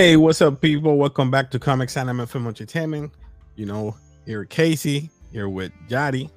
Hey, 0.00 0.16
what's 0.16 0.40
up, 0.40 0.62
people? 0.62 0.96
Welcome 0.96 1.30
back 1.30 1.50
to 1.50 1.58
Comics 1.58 1.94
Anime 1.94 2.26
Film 2.26 2.46
Entertainment. 2.46 3.12
You 3.56 3.66
know, 3.66 3.94
here 4.24 4.46
Casey, 4.46 5.10
here 5.30 5.50
with 5.50 5.72
Jody. 5.90 6.30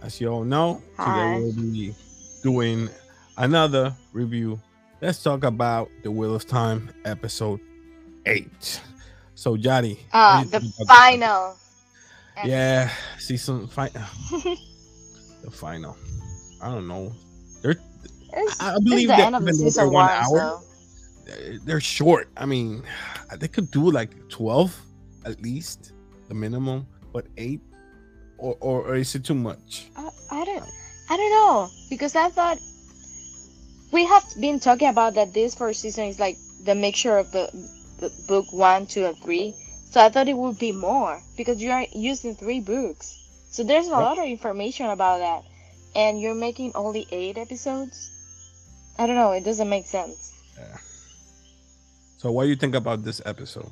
As 0.00 0.20
you 0.20 0.28
all 0.28 0.44
know, 0.44 0.80
Hi. 0.96 1.34
today 1.34 1.42
we'll 1.42 1.72
be 1.72 1.94
doing 2.44 2.88
another 3.36 3.92
review. 4.12 4.60
Let's 5.02 5.20
talk 5.20 5.42
about 5.42 5.90
The 6.04 6.10
Wheel 6.12 6.36
of 6.36 6.46
Time, 6.46 6.88
episode 7.04 7.58
eight. 8.26 8.80
So, 9.34 9.56
Jody, 9.56 9.98
Uh, 10.12 10.44
the 10.44 10.60
think 10.60 10.74
about 10.78 10.96
final. 10.96 11.56
Yeah, 12.44 12.92
season 13.18 13.66
final. 13.66 14.04
the 15.42 15.50
final. 15.50 15.96
I 16.62 16.70
don't 16.70 16.86
know. 16.86 17.12
They're 17.60 17.72
It's, 17.72 18.60
I 18.60 18.76
it's 18.76 18.84
believe 18.84 19.08
the 19.08 19.16
that 19.16 19.20
end 19.26 19.34
of 19.34 19.44
the 19.46 19.52
season 19.52 19.86
one 19.86 19.94
one, 19.94 20.10
hour, 20.10 20.38
so 20.38 20.62
they're- 21.64 21.80
short. 21.80 22.28
I 22.36 22.46
mean, 22.46 22.82
they 23.38 23.48
could 23.48 23.70
do 23.70 23.90
like 23.90 24.10
twelve 24.28 24.74
at 25.24 25.40
least, 25.42 25.92
the 26.28 26.34
minimum, 26.34 26.86
but 27.12 27.26
eight, 27.38 27.60
or 28.38 28.56
or, 28.60 28.82
or 28.82 28.94
is 28.96 29.14
it 29.14 29.24
too 29.24 29.34
much? 29.34 29.88
I, 29.96 30.08
I 30.30 30.44
don't, 30.44 30.64
I 31.10 31.16
don't 31.16 31.30
know 31.30 31.68
because 31.90 32.14
I 32.16 32.28
thought 32.28 32.58
we 33.92 34.04
have 34.04 34.24
been 34.40 34.58
talking 34.60 34.88
about 34.88 35.14
that 35.14 35.32
this 35.32 35.54
first 35.54 35.80
season 35.80 36.04
is 36.06 36.18
like 36.18 36.36
the 36.64 36.74
mixture 36.74 37.16
of 37.18 37.30
the, 37.32 37.48
the 38.00 38.10
book 38.28 38.46
one, 38.52 38.86
two, 38.86 39.06
and 39.06 39.16
three. 39.18 39.54
So 39.90 40.00
I 40.04 40.08
thought 40.08 40.28
it 40.28 40.36
would 40.36 40.58
be 40.58 40.72
more 40.72 41.20
because 41.36 41.62
you 41.62 41.70
are 41.70 41.86
using 41.94 42.34
three 42.34 42.60
books. 42.60 43.14
So 43.50 43.62
there's 43.62 43.86
a 43.86 43.90
lot 43.90 44.18
of 44.18 44.24
information 44.24 44.86
about 44.86 45.18
that, 45.20 45.42
and 45.94 46.20
you're 46.20 46.34
making 46.34 46.72
only 46.74 47.06
eight 47.12 47.38
episodes. 47.38 48.10
I 48.98 49.06
don't 49.06 49.14
know. 49.14 49.30
It 49.32 49.44
doesn't 49.44 49.68
make 49.68 49.86
sense. 49.86 50.32
Yeah. 50.58 50.76
So, 52.24 52.32
what 52.32 52.44
do 52.44 52.48
you 52.48 52.56
think 52.56 52.74
about 52.74 53.04
this 53.04 53.20
episode? 53.26 53.68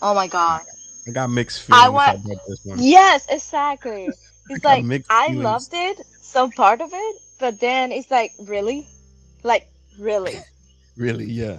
Oh 0.00 0.14
my 0.14 0.28
god. 0.28 0.62
I 1.08 1.10
got 1.10 1.30
mixed 1.30 1.62
feelings 1.64 1.82
I 1.84 1.88
want- 1.88 2.24
about 2.24 2.38
this 2.46 2.64
one. 2.64 2.78
Yes, 2.78 3.26
exactly. 3.28 4.08
It's 4.50 4.62
like 4.64 4.84
I 5.10 5.26
feelings. 5.26 5.42
loved 5.42 5.70
it, 5.74 6.06
some 6.22 6.52
part 6.52 6.80
of 6.80 6.90
it, 6.92 7.16
but 7.40 7.58
then 7.58 7.90
it's 7.90 8.08
like 8.08 8.30
really, 8.46 8.86
like 9.42 9.66
really. 9.98 10.38
Really, 10.96 11.24
yeah. 11.26 11.58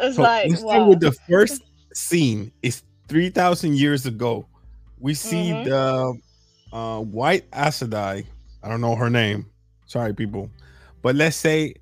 It's 0.00 0.16
So 0.16 0.22
like 0.22 0.48
wow. 0.48 0.56
start 0.56 0.88
with 0.88 1.00
the 1.00 1.12
first 1.28 1.60
scene. 1.92 2.50
It's 2.62 2.82
three 3.06 3.28
thousand 3.28 3.76
years 3.76 4.06
ago. 4.06 4.46
We 4.98 5.12
see 5.12 5.52
Mhm. 5.52 5.64
the 5.68 6.18
uh, 6.72 7.00
white 7.02 7.44
Aes 7.52 7.80
Sedai. 7.84 8.24
I 8.62 8.68
don't 8.70 8.80
know 8.80 8.96
her 8.96 9.10
name. 9.10 9.44
Sorry, 9.84 10.14
people, 10.14 10.48
but 11.02 11.14
let's 11.14 11.36
say 11.36 11.74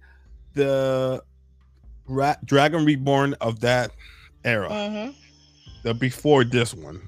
the 0.54 1.22
ra- 2.06 2.36
Dragon 2.44 2.84
Reborn 2.84 3.34
of 3.40 3.60
that 3.60 3.90
era, 4.44 4.68
Mhm. 4.68 5.14
the 5.82 5.94
before 5.94 6.44
this 6.44 6.74
one. 6.74 7.00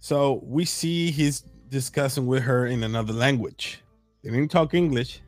So 0.00 0.40
we 0.44 0.64
see 0.64 1.10
he's 1.10 1.42
discussing 1.68 2.26
with 2.26 2.42
her 2.42 2.66
in 2.66 2.82
another 2.82 3.12
language. 3.12 3.80
They 4.22 4.30
didn't 4.30 4.50
talk 4.50 4.74
English. 4.74 5.20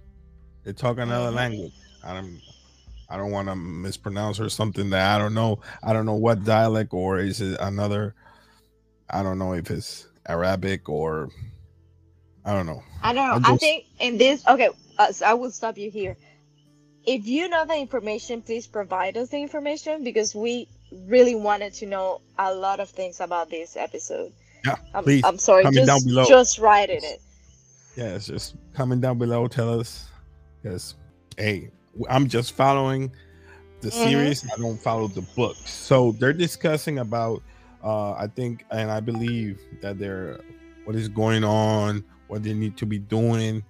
They 0.64 0.72
talk 0.72 0.98
another 0.98 1.30
Mhm. 1.30 1.34
language. 1.34 1.72
I 2.02 2.14
don't. 2.14 2.40
I 3.08 3.18
don't 3.18 3.30
want 3.30 3.48
to 3.48 3.54
mispronounce 3.54 4.40
or 4.40 4.48
something 4.48 4.90
that 4.90 5.14
I 5.14 5.18
don't 5.18 5.34
know. 5.34 5.60
I 5.82 5.92
don't 5.92 6.06
know 6.06 6.14
what 6.14 6.42
dialect 6.42 6.92
or 6.94 7.18
is 7.18 7.40
it 7.40 7.60
another. 7.60 8.14
I 9.10 9.22
don't 9.22 9.38
know 9.38 9.52
if 9.52 9.70
it's 9.70 10.08
Arabic 10.26 10.88
or. 10.88 11.28
I 12.46 12.52
don't 12.54 12.66
know. 12.66 12.82
I 13.02 13.12
don't 13.12 13.42
know. 13.42 13.48
I'm 13.48 13.54
I 13.54 13.56
think 13.58 13.84
in 14.00 14.18
this 14.18 14.46
okay, 14.46 14.70
uh, 14.98 15.12
so 15.12 15.26
I 15.26 15.34
will 15.34 15.50
stop 15.50 15.76
you 15.78 15.90
here. 15.90 16.16
If 17.06 17.26
you 17.26 17.48
know 17.48 17.64
the 17.66 17.76
information, 17.76 18.40
please 18.42 18.66
provide 18.66 19.16
us 19.16 19.28
the 19.28 19.38
information 19.38 20.04
because 20.04 20.34
we 20.34 20.68
really 21.06 21.34
wanted 21.34 21.74
to 21.74 21.86
know 21.86 22.20
a 22.38 22.54
lot 22.54 22.80
of 22.80 22.88
things 22.88 23.20
about 23.20 23.50
this 23.50 23.76
episode. 23.76 24.32
Yeah, 24.64 24.76
I'm, 24.94 25.04
please. 25.04 25.22
I'm 25.24 25.38
sorry, 25.38 25.64
comment 25.64 25.86
down 25.86 25.96
just 25.96 26.06
below. 26.06 26.24
just 26.26 26.58
write 26.58 26.88
in 26.90 27.04
it. 27.04 27.20
Yeah, 27.96 28.14
it's 28.14 28.26
just 28.26 28.56
comment 28.74 29.02
down 29.02 29.18
below. 29.18 29.46
Tell 29.48 29.78
us, 29.78 30.08
because 30.62 30.94
hey, 31.36 31.70
I'm 32.08 32.26
just 32.28 32.52
following 32.52 33.12
the 33.82 33.90
Mhm. 33.90 33.92
series. 33.92 34.44
I 34.50 34.56
don't 34.56 34.80
follow 34.80 35.08
the 35.08 35.22
books. 35.36 35.70
So 35.70 36.12
they're 36.12 36.32
discussing 36.32 37.00
about, 37.00 37.42
uh, 37.84 38.12
I 38.12 38.28
think, 38.34 38.64
and 38.70 38.90
I 38.90 39.00
believe 39.00 39.60
that 39.82 39.98
they're 39.98 40.40
what 40.86 40.96
is 40.96 41.08
going 41.08 41.44
on, 41.44 42.02
what 42.28 42.42
they 42.42 42.54
need 42.54 42.76
to 42.78 42.86
be 42.86 42.98
doing, 42.98 43.62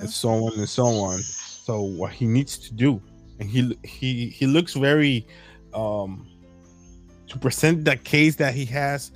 and 0.00 0.10
so 0.10 0.28
on 0.46 0.52
and 0.58 0.68
so 0.68 0.86
on. 0.86 1.20
So 1.66 1.82
what 1.82 2.12
he 2.12 2.26
needs 2.26 2.58
to 2.58 2.74
do, 2.74 3.02
and 3.40 3.50
he 3.50 3.76
he 3.82 4.28
he 4.30 4.46
looks 4.46 4.74
very, 4.74 5.26
um, 5.74 6.28
to 7.26 7.38
present 7.40 7.84
the 7.84 7.96
case 7.96 8.36
that 8.36 8.54
he 8.54 8.64
has 8.66 9.10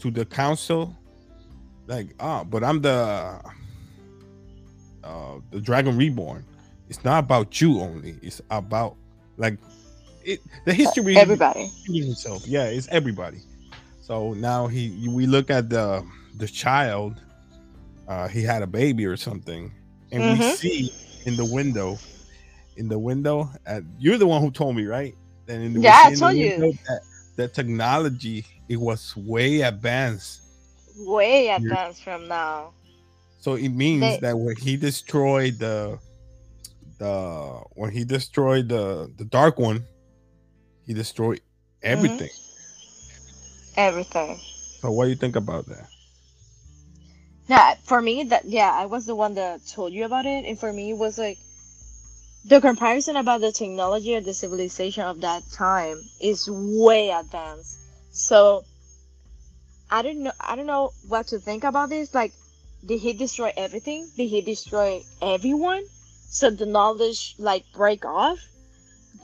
to 0.00 0.10
the 0.10 0.24
council, 0.26 0.96
like 1.86 2.12
ah, 2.18 2.42
but 2.42 2.64
I'm 2.64 2.82
the 2.82 3.40
uh 5.04 5.38
the 5.52 5.60
Dragon 5.60 5.96
Reborn. 5.96 6.44
It's 6.88 7.04
not 7.04 7.20
about 7.22 7.60
you 7.60 7.80
only. 7.80 8.18
It's 8.20 8.42
about 8.50 8.96
like 9.36 9.58
it 10.24 10.40
the 10.66 10.74
history 10.74 11.16
Everybody. 11.18 11.70
himself. 11.86 12.42
Yeah, 12.48 12.64
it's 12.64 12.88
everybody. 12.88 13.42
So 14.00 14.32
now 14.34 14.66
he 14.66 15.06
we 15.08 15.26
look 15.26 15.50
at 15.50 15.70
the 15.70 16.04
the 16.34 16.48
child. 16.48 17.22
Uh, 18.08 18.26
he 18.26 18.42
had 18.42 18.62
a 18.62 18.66
baby 18.66 19.06
or 19.06 19.16
something, 19.16 19.72
and 20.10 20.28
we 20.28 20.40
Mhm. 20.40 20.42
see 20.42 20.90
in 21.24 21.36
the 21.36 21.44
window, 21.44 21.98
in 22.76 22.88
the 22.88 22.98
window. 22.98 23.50
At, 23.66 23.82
you're 23.98 24.18
the 24.18 24.26
one 24.26 24.40
who 24.42 24.50
told 24.50 24.76
me, 24.76 24.86
right? 24.86 25.14
And 25.48 25.76
the, 25.76 25.80
Yeah, 25.82 25.94
I 26.06 26.10
told 26.10 26.36
you. 26.36 26.64
That, 26.86 27.00
that 27.36 27.54
technology 27.54 28.46
it 28.68 28.76
was 28.76 29.14
way 29.16 29.60
advanced. 29.62 30.42
Way 30.98 31.48
advanced 31.50 32.02
from 32.02 32.28
now. 32.28 32.74
So 33.38 33.54
it 33.54 33.68
means 33.70 34.18
They- 34.18 34.20
that 34.20 34.38
when 34.38 34.56
he 34.56 34.76
destroyed 34.76 35.58
the 35.58 35.98
the 36.98 37.62
when 37.72 37.90
he 37.92 38.04
destroyed 38.04 38.68
the 38.68 39.12
the 39.16 39.24
dark 39.24 39.58
one, 39.58 39.86
he 40.84 40.94
destroyed 40.94 41.40
Mm-hmm. 41.92 42.18
everything. 42.18 42.30
Everything. 43.76 44.40
So 44.80 44.90
what 44.92 45.04
do 45.04 45.10
you 45.10 45.16
think 45.16 45.36
about 45.36 45.66
that? 45.68 45.88
Yeah, 47.46 47.74
for 47.84 48.00
me 48.02 48.24
that 48.24 48.46
yeah, 48.46 48.72
I 48.72 48.86
was 48.86 49.06
the 49.06 49.14
one 49.14 49.34
that 49.34 49.66
told 49.66 49.92
you 49.92 50.04
about 50.04 50.26
it, 50.26 50.44
and 50.44 50.58
for 50.58 50.72
me 50.72 50.90
it 50.90 50.98
was 50.98 51.18
like 51.18 51.38
the 52.44 52.60
comparison 52.60 53.16
about 53.16 53.40
the 53.40 53.50
technology 53.52 54.14
and 54.14 54.24
the 54.24 54.32
civilization 54.34 55.02
of 55.04 55.20
that 55.22 55.42
time 55.50 56.00
is 56.20 56.48
way 56.48 57.10
advanced. 57.10 57.78
So 58.12 58.64
I 59.90 60.02
don't 60.02 60.22
know 60.24 60.32
I 60.40 60.56
don't 60.56 60.66
know 60.66 60.92
what 61.08 61.28
to 61.28 61.38
think 61.38 61.64
about 61.64 61.88
this. 61.90 62.14
Like, 62.14 62.32
did 62.84 63.00
he 63.00 63.12
destroy 63.12 63.52
everything? 63.56 64.10
Did 64.16 64.28
he 64.28 64.40
destroy 64.40 65.04
everyone? 65.20 65.84
So 66.28 66.50
the 66.50 66.66
knowledge 66.66 67.34
like 67.38 67.64
break 67.72 68.04
off? 68.04 68.38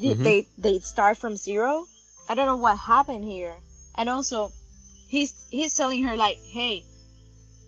Did 0.01 0.19
Mhm. 0.19 0.23
they 0.23 0.49
they 0.59 0.81
start 0.81 1.19
from 1.19 1.37
zero? 1.37 1.89
I 2.29 2.35
don't 2.35 2.47
know 2.47 2.57
what 2.57 2.79
happened 2.79 3.25
here. 3.25 3.63
And 3.95 4.09
also 4.09 4.53
he's 5.07 5.35
he's 5.51 5.75
telling 5.75 6.05
her 6.05 6.17
like, 6.17 6.39
hey, 6.53 6.88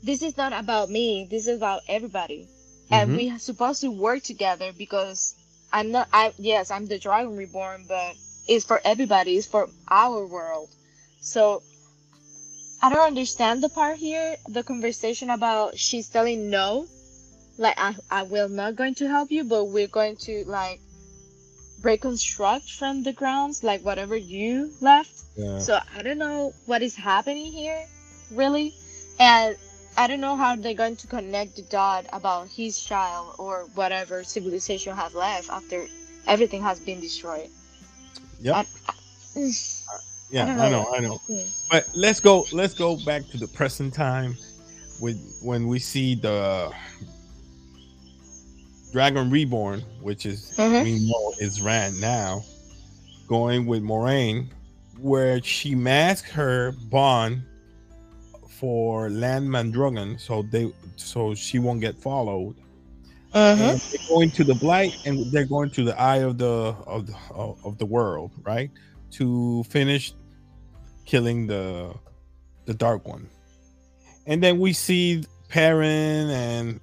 this 0.02 0.22
is 0.22 0.36
not 0.36 0.52
about 0.52 0.90
me 0.90 1.26
this 1.30 1.46
is 1.46 1.56
about 1.56 1.82
everybody. 1.88 2.48
And 2.90 3.10
Mhm. 3.10 3.16
we 3.16 3.30
are 3.30 3.38
supposed 3.38 3.80
to 3.82 3.90
work 3.90 4.22
together 4.22 4.72
because 4.76 5.34
i'm 5.72 5.90
not 5.92 6.08
i 6.12 6.32
yes 6.38 6.70
i'm 6.70 6.86
the 6.86 6.98
dragon 6.98 7.36
reborn 7.36 7.84
but 7.88 8.14
it's 8.48 8.64
for 8.64 8.80
everybody 8.84 9.36
it's 9.36 9.46
for 9.46 9.68
our 9.88 10.26
world. 10.26 10.68
So 11.20 11.62
i 12.82 12.88
don't 12.88 13.06
understand 13.14 13.62
the 13.62 13.68
part 13.68 13.96
here 13.98 14.36
the 14.48 14.62
conversation 14.62 15.30
about 15.30 15.78
she's 15.78 16.08
telling 16.08 16.50
no. 16.50 16.86
Like 17.58 17.78
i, 17.78 17.94
I 18.10 18.22
will 18.22 18.48
not 18.48 18.76
going 18.76 18.94
to 18.96 19.08
help 19.08 19.30
you 19.30 19.44
but 19.44 19.64
we're 19.66 19.86
going 20.00 20.16
to 20.28 20.44
like 20.46 20.80
reconstruct 21.82 22.70
from 22.70 23.02
the 23.02 23.12
grounds 23.12 23.62
like 23.62 23.82
whatever 23.82 24.16
you 24.16 24.70
left. 24.80 25.12
Yeah. 25.36 25.58
so 25.58 25.78
I 25.96 26.02
don't 26.02 26.18
know 26.18 26.52
what 26.66 26.82
is 26.82 26.94
happening 26.94 27.52
here, 27.52 27.84
really, 28.32 28.74
and 29.18 29.56
I 29.96 30.06
don't 30.06 30.20
know 30.20 30.36
how 30.36 30.56
they're 30.56 30.74
going 30.74 30.96
to 30.96 31.06
connect 31.06 31.56
the 31.56 31.62
dot 31.62 32.06
about 32.12 32.48
his 32.48 32.80
child 32.80 33.34
or 33.38 33.66
whatever 33.74 34.24
civilization 34.24 34.96
has 34.96 35.14
left 35.14 35.50
after 35.50 35.86
everything 36.26 36.62
has 36.62 36.80
been 36.80 37.00
destroyed. 37.00 37.48
Yep. 38.40 38.56
I- 38.56 38.92
Mm, 39.36 39.82
yeah, 40.32 40.46
don't 40.46 40.58
I 40.58 40.68
know. 40.70 40.92
I 40.92 40.98
know. 40.98 41.20
mm. 41.28 41.68
But 41.70 41.88
let's 41.94 42.18
go. 42.18 42.44
Let's 42.50 42.74
go 42.74 42.96
back 42.96 43.22
to 43.28 43.36
the 43.36 43.46
present 43.46 43.94
time, 43.94 44.36
with 45.00 45.38
when 45.40 45.68
we 45.68 45.78
see 45.78 46.16
the 46.16 46.72
Dragon 48.92 49.30
Reborn, 49.30 49.82
which 50.02 50.26
is 50.26 50.52
Mhm. 50.56 50.82
we 50.82 50.98
know 50.98 51.32
is 51.38 51.62
Rand 51.62 52.00
now, 52.00 52.44
going 53.28 53.66
with 53.66 53.84
Moiraine, 53.84 54.48
where 54.98 55.40
she 55.44 55.76
masked 55.76 56.30
her 56.30 56.72
bond 56.90 57.42
for 58.60 59.08
Lan 59.08 59.48
Mandragoran, 59.48 60.20
so 60.20 60.42
they 60.42 60.70
so 60.96 61.34
she 61.34 61.58
won't 61.58 61.80
get 61.80 61.96
followed. 61.96 62.54
And 63.32 63.80
they're 63.80 64.08
going 64.08 64.30
to 64.32 64.44
the 64.44 64.54
blight 64.54 64.94
and 65.06 65.32
they're 65.32 65.46
going 65.46 65.70
to 65.70 65.84
the 65.84 65.98
eye 65.98 66.18
of 66.18 66.36
the 66.36 66.76
of 66.86 67.06
the 67.06 67.14
of 67.64 67.78
the 67.78 67.86
world 67.86 68.32
right 68.42 68.70
to 69.12 69.64
finish 69.64 70.12
killing 71.06 71.46
the 71.46 71.94
the 72.66 72.74
dark 72.74 73.08
one. 73.08 73.28
And 74.26 74.42
then 74.42 74.58
we 74.58 74.74
see 74.74 75.24
Perrin 75.48 76.28
and 76.30 76.80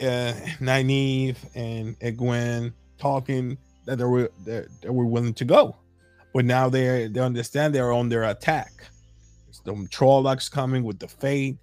uh, 0.00 0.32
Nynaeve 0.58 1.36
and 1.54 1.98
Egwene 2.00 2.72
talking 2.98 3.58
that 3.84 3.98
they 3.98 4.04
were 4.04 4.30
that 4.46 4.68
they 4.80 4.88
were 4.88 5.04
willing 5.04 5.34
to 5.34 5.44
go, 5.44 5.76
but 6.32 6.46
now 6.46 6.70
they 6.70 7.08
they 7.08 7.20
understand 7.20 7.74
they're 7.74 7.92
on 7.92 8.08
their 8.08 8.24
attack. 8.24 8.72
The 9.64 9.72
Trollocs 9.72 10.50
coming 10.50 10.84
with 10.84 10.98
the 10.98 11.08
fate, 11.08 11.58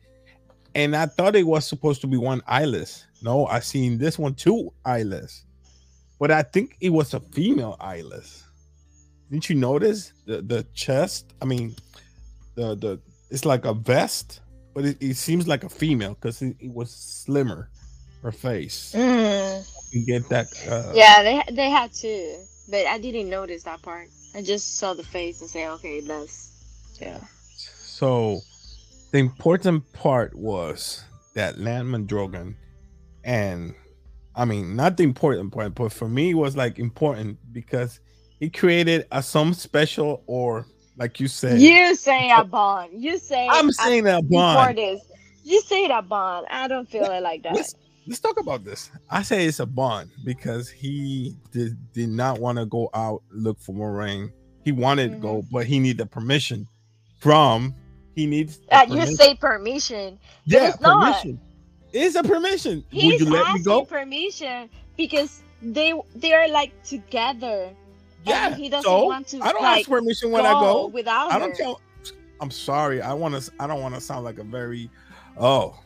and 0.75 0.95
I 0.95 1.07
thought 1.07 1.35
it 1.35 1.47
was 1.47 1.65
supposed 1.65 2.01
to 2.01 2.07
be 2.07 2.17
one 2.17 2.41
eyeless. 2.47 3.05
No, 3.21 3.47
I 3.47 3.59
seen 3.59 3.97
this 3.97 4.19
one 4.19 4.35
two 4.35 4.71
eyeless, 4.85 5.43
but 6.19 6.31
I 6.31 6.43
think 6.43 6.77
it 6.79 6.89
was 6.89 7.13
a 7.13 7.19
female 7.19 7.77
eyeless. 7.79 8.43
Didn't 9.31 9.49
you 9.49 9.55
notice 9.55 10.13
the 10.25 10.41
the 10.41 10.65
chest? 10.73 11.33
I 11.41 11.45
mean, 11.45 11.75
the 12.55 12.75
the 12.75 12.99
it's 13.29 13.45
like 13.45 13.65
a 13.65 13.73
vest, 13.73 14.41
but 14.73 14.85
it, 14.85 14.97
it 15.01 15.15
seems 15.15 15.47
like 15.47 15.63
a 15.63 15.69
female 15.69 16.13
because 16.13 16.41
it, 16.41 16.55
it, 16.59 16.71
was 16.71 16.91
slimmer, 16.91 17.69
her 18.21 18.31
face. 18.31 18.93
Mm. 18.95 19.67
You 19.91 20.05
get 20.05 20.29
that? 20.29 20.47
Uh, 20.69 20.91
yeah, 20.93 21.23
they 21.23 21.41
they 21.53 21.69
had 21.69 21.91
to, 21.93 22.45
but 22.69 22.85
I 22.85 22.99
didn't 22.99 23.29
notice 23.29 23.63
that 23.63 23.81
part. 23.81 24.09
I 24.35 24.43
just 24.43 24.77
saw 24.77 24.93
the 24.93 25.03
face 25.03 25.41
and 25.41 25.49
say, 25.49 25.67
okay, 25.67 26.01
that's 26.01 26.51
yeah. 27.01 27.19
So, 27.97 28.41
the 29.11 29.17
important 29.17 29.91
part 29.91 30.35
was 30.35 31.03
that 31.33 31.57
Lan 31.57 31.87
Mandragoran, 31.87 32.53
and 33.23 33.73
I 34.35 34.45
mean, 34.45 34.75
not 34.75 34.97
the 34.97 35.03
important 35.03 35.51
part, 35.51 35.73
but 35.73 35.91
for 35.91 36.07
me, 36.07 36.29
it 36.29 36.35
was 36.35 36.55
like 36.55 36.77
important 36.77 37.39
because 37.51 37.99
he 38.39 38.51
created 38.51 39.07
a 39.11 39.23
some 39.23 39.51
special 39.55 40.21
or 40.27 40.67
like 40.97 41.19
you 41.19 41.27
said. 41.27 41.59
You 41.59 41.95
say 41.95 42.29
a 42.29 42.43
bond. 42.43 42.91
You 42.93 43.17
say 43.17 43.47
I'm 43.49 43.71
saying 43.71 44.05
a 44.05 44.21
bond. 44.21 44.29
Before 44.29 44.73
this, 44.75 45.01
you 45.43 45.59
say 45.61 45.87
that 45.87 46.07
bond. 46.07 46.45
I 46.51 46.67
don't 46.67 46.87
feel 46.87 47.05
it 47.05 47.23
like 47.23 47.41
that. 47.41 47.55
Let's, 47.55 47.73
let's 48.05 48.19
talk 48.19 48.39
about 48.39 48.63
this. 48.63 48.91
I 49.09 49.23
say 49.23 49.47
it's 49.47 49.59
a 49.59 49.65
bond 49.65 50.11
because 50.23 50.69
he 50.69 51.35
did, 51.51 51.75
did 51.93 52.09
not 52.09 52.39
want 52.39 52.59
to 52.59 52.67
go 52.67 52.91
out 52.93 53.23
look 53.31 53.59
for 53.59 53.73
Moiraine. 53.73 54.31
He 54.63 54.71
wanted 54.71 55.13
mm-hmm. 55.13 55.21
to 55.21 55.27
go, 55.27 55.35
mm-hmm. 55.37 55.51
but 55.51 55.65
he 55.65 55.79
needed 55.79 56.11
permission 56.11 56.67
from. 57.21 57.73
He 58.17 58.25
needs. 58.25 58.59
Uh, 58.71 58.83
you 58.89 59.05
say 59.05 59.35
permission. 59.35 60.17
Yeah, 60.45 60.69
it's 60.69 60.77
permission. 60.77 61.33
Not. 61.33 61.93
It's 61.93 62.15
a 62.15 62.23
permission. 62.23 62.83
He's 62.89 63.21
Would 63.21 63.29
you 63.29 63.33
let 63.35 63.53
me 63.53 63.61
go? 63.61 63.85
Permission 63.85 64.71
because 64.97 65.43
they 65.61 65.93
they 66.15 66.33
are 66.33 66.47
like 66.47 66.71
together. 66.83 67.69
Yeah, 68.25 68.55
he 68.55 68.69
doesn't 68.69 68.89
so, 68.89 69.05
want 69.05 69.27
to. 69.27 69.41
I 69.41 69.51
don't 69.51 69.61
like, 69.61 69.81
ask 69.81 69.89
permission 69.89 70.31
when 70.31 70.47
I 70.47 70.53
go. 70.53 70.87
Without 70.87 71.31
I 71.31 71.37
don't 71.37 71.51
her. 71.51 71.55
tell. 71.55 71.81
I'm 72.41 72.49
sorry. 72.49 73.03
I 73.03 73.13
want 73.13 73.39
to. 73.39 73.51
I 73.59 73.67
don't 73.67 73.81
want 73.81 73.93
to 73.93 74.01
sound 74.01 74.25
like 74.25 74.39
a 74.39 74.43
very, 74.43 74.89
oh, 75.39 75.79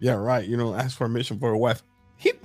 yeah, 0.00 0.14
right. 0.14 0.48
You 0.48 0.56
know, 0.56 0.74
ask 0.74 0.96
permission 0.96 1.38
for 1.38 1.50
a 1.50 1.58
wife. 1.58 1.82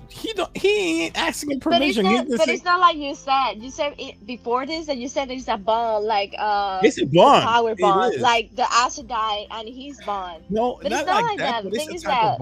He 0.10 0.34
don't 0.34 0.56
he 0.58 1.06
ain't 1.06 1.18
asking 1.18 1.60
permission. 1.60 2.04
But 2.04 2.14
it's 2.14 2.30
not, 2.30 2.38
but 2.40 2.50
it's 2.50 2.64
not 2.64 2.80
like 2.80 2.98
you 2.98 3.14
said. 3.14 3.54
You 3.56 3.70
said 3.70 3.94
it 3.98 4.26
before 4.26 4.66
this, 4.66 4.88
and 4.88 5.00
you 5.00 5.08
said 5.08 5.30
it's 5.30 5.48
a 5.48 5.58
bond, 5.58 6.06
like 6.06 6.34
uh, 6.38 6.82
it's 6.84 7.00
a 7.00 7.06
bond, 7.06 7.44
power 7.44 7.76
bond, 7.76 8.20
like 8.20 8.56
the 8.56 8.64
Aes 8.64 9.00
Sedai 9.00 9.48
and 9.52 9.70
his 9.70 10.02
bond. 10.06 10.44
No, 10.50 10.80
but 10.82 10.92
not 10.92 11.02
it's 11.02 11.08
not 11.08 11.24
like, 11.24 11.38
that. 11.38 11.64
that. 11.64 11.72
The 11.72 11.78
thing 11.78 11.94
is 11.94 12.04
that. 12.04 12.40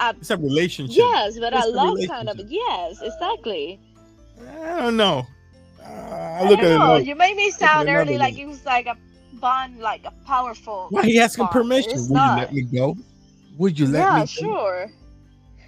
Uh, 0.00 0.12
it's 0.20 0.30
a 0.30 0.36
relationship. 0.36 0.96
Yes, 0.96 1.38
but 1.38 1.52
it's 1.52 1.64
I 1.64 1.68
love 1.68 1.96
kind 2.08 2.28
of. 2.28 2.40
Yes, 2.50 3.00
exactly. 3.00 3.80
I 4.60 4.80
don't 4.80 4.96
know. 4.96 5.26
Uh, 5.80 5.84
I, 5.84 6.40
I 6.40 6.48
look 6.48 6.58
at 6.58 6.64
know. 6.64 6.96
it. 6.96 7.06
You 7.06 7.14
made 7.14 7.36
me 7.36 7.50
sound 7.50 7.88
early 7.88 8.18
like 8.18 8.36
it 8.38 8.46
was 8.46 8.64
like 8.66 8.86
a 8.86 8.96
bond, 9.34 9.78
like 9.78 10.04
a 10.04 10.12
powerful. 10.26 10.88
Why 10.90 11.04
he 11.04 11.20
asking 11.20 11.44
bond. 11.44 11.52
permission? 11.52 11.92
Would 11.92 12.08
you 12.08 12.14
let 12.14 12.52
me 12.52 12.62
go? 12.62 12.96
Would 13.58 13.78
you 13.78 13.86
let 13.86 13.98
yeah, 14.00 14.14
me? 14.14 14.18
Yeah, 14.20 14.24
sure. 14.24 14.90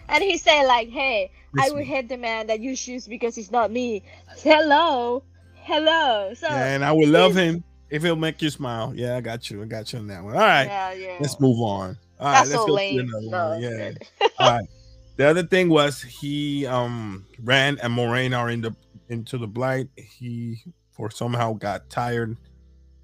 And 0.09 0.23
he 0.23 0.39
said 0.39 0.65
like, 0.65 0.89
"Hey, 0.89 1.31
I 1.59 1.71
will 1.71 1.85
hate 1.85 2.09
the 2.09 2.17
man 2.17 2.47
that 2.49 2.61
you 2.61 2.77
choose 2.77 3.07
because 3.07 3.39
it's 3.39 3.51
not 3.51 3.71
me." 3.71 4.03
Hello, 4.39 5.23
hello. 5.55 6.33
So 6.35 6.49
yeah, 6.49 6.75
and 6.75 6.85
I 6.85 6.93
would 6.93 7.09
love 7.09 7.35
him 7.35 7.65
if 7.91 8.03
he'll 8.03 8.17
make 8.17 8.43
you 8.43 8.51
smile. 8.51 8.93
Yeah, 8.95 9.17
I 9.17 9.21
got 9.21 9.51
you. 9.51 9.63
I 9.63 9.67
got 9.67 9.93
you 9.93 9.99
on 9.99 10.07
that 10.09 10.23
one. 10.23 10.35
All 10.35 10.41
right. 10.41 10.65
Yeah, 10.65 10.93
yeah. 10.93 11.17
Let's 11.21 11.41
move 11.41 11.61
on. 11.61 11.97
All 12.21 12.27
right, 12.27 12.33
That's 12.33 12.51
let's 12.51 12.63
so 12.63 12.67
go 12.67 12.73
lame. 12.75 12.97
to 12.97 13.17
another 13.17 13.51
one. 13.51 13.63
Yeah. 13.63 13.93
All 14.39 14.51
right. 14.51 14.69
The 15.17 15.27
other 15.27 15.45
thing 15.45 15.69
was 15.69 16.03
he 16.03 16.67
um 16.67 17.27
ran 17.43 17.79
and 17.83 17.97
Moiraine 17.97 18.37
are 18.37 18.51
in 18.51 18.61
the 18.61 18.75
into 19.09 19.39
the 19.39 19.47
blight. 19.47 19.89
He 19.97 20.63
for 20.93 21.11
somehow 21.11 21.55
got 21.55 21.89
tired, 21.91 22.37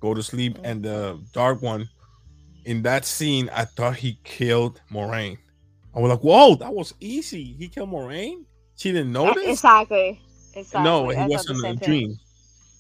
go 0.01 0.15
to 0.15 0.23
sleep, 0.23 0.59
and 0.65 0.83
the 0.83 1.21
dark 1.33 1.63
one 1.63 1.89
in 2.65 2.83
that 2.83 3.05
scene, 3.05 3.51
I 3.53 3.65
thought 3.65 3.97
he 3.97 4.19
killed 4.25 4.81
Moiraine. 4.93 5.39
I 5.95 5.99
was 5.99 6.11
like, 6.11 6.21
whoa, 6.21 6.55
that 6.57 6.73
was 6.73 6.95
easy. 7.01 7.55
He 7.59 7.69
killed 7.69 7.91
Moiraine. 7.91 8.45
She 8.77 8.93
didn't 8.93 9.13
notice. 9.13 9.45
Exactly. 9.45 10.21
Exactly. 10.55 10.85
No, 10.85 11.09
he 11.09 11.27
wasn't 11.27 11.65
in 11.65 11.73
a 11.73 11.77
dream. 11.77 12.19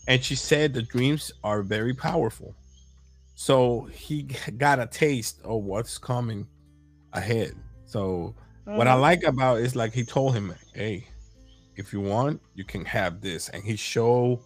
And 0.08 0.22
she 0.22 0.34
said 0.34 0.72
the 0.72 0.82
dreams 0.82 1.32
are 1.44 1.62
very 1.62 1.94
powerful. 1.94 2.54
So 3.34 3.88
he 3.92 4.22
got 4.22 4.80
a 4.80 4.86
taste 4.86 5.40
of 5.44 5.62
what's 5.62 5.98
coming 5.98 6.46
ahead. 7.12 7.54
So 7.86 8.34
mm-hmm. 8.66 8.76
what 8.76 8.86
I 8.86 8.92
mm-hmm. 8.92 9.00
like 9.02 9.22
about 9.24 9.60
is 9.60 9.74
like 9.74 9.92
he 9.92 10.04
told 10.04 10.34
him, 10.34 10.54
"Hey, 10.74 11.06
if 11.76 11.92
you 11.92 12.00
want, 12.00 12.40
you 12.54 12.64
can 12.64 12.84
have 12.84 13.20
this." 13.20 13.48
And 13.48 13.62
he 13.62 13.76
showed 13.76 14.40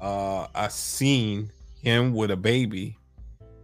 uh, 0.00 0.46
a 0.54 0.68
scene 0.70 1.52
him 1.80 2.12
with 2.12 2.30
a 2.30 2.36
baby, 2.36 2.98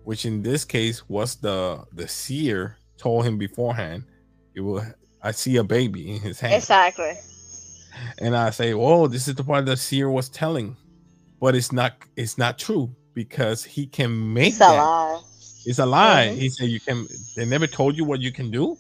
which 0.05 0.25
in 0.25 0.43
this 0.43 0.65
case 0.65 1.09
was 1.09 1.37
the 1.37 1.85
the 1.93 2.07
seer 2.07 2.77
told 2.97 3.25
him 3.25 3.39
beforehand 3.39 4.05
it 4.57 4.61
will 4.63 4.83
I 5.23 5.31
see 5.31 5.57
a 5.57 5.65
baby 5.65 6.17
in 6.17 6.21
his 6.21 6.41
hand. 6.41 6.55
Exactly. 6.55 7.15
And 8.19 8.37
I 8.37 8.51
say, 8.51 8.73
"Oh, 8.73 9.07
this 9.07 9.29
is 9.29 9.35
the 9.35 9.45
part 9.45 9.67
the 9.67 9.77
seer 9.77 10.11
was 10.11 10.29
telling." 10.29 10.77
But 11.41 11.55
it's 11.55 11.73
not 11.73 11.95
it's 12.17 12.39
not 12.39 12.59
true 12.59 12.91
because 13.15 13.63
he 13.63 13.87
can 13.87 14.33
make 14.33 14.49
it's 14.49 14.59
that. 14.59 14.75
a 14.75 14.83
lie. 14.83 15.21
It's 15.67 15.79
a 15.79 15.87
lie. 15.87 16.29
Mm-hmm. 16.29 16.39
He 16.39 16.49
said 16.49 16.69
you 16.69 16.81
can 16.81 17.07
they 17.37 17.45
never 17.45 17.67
told 17.67 17.97
you 17.97 18.05
what 18.05 18.21
you 18.21 18.33
can 18.33 18.51
do. 18.51 18.77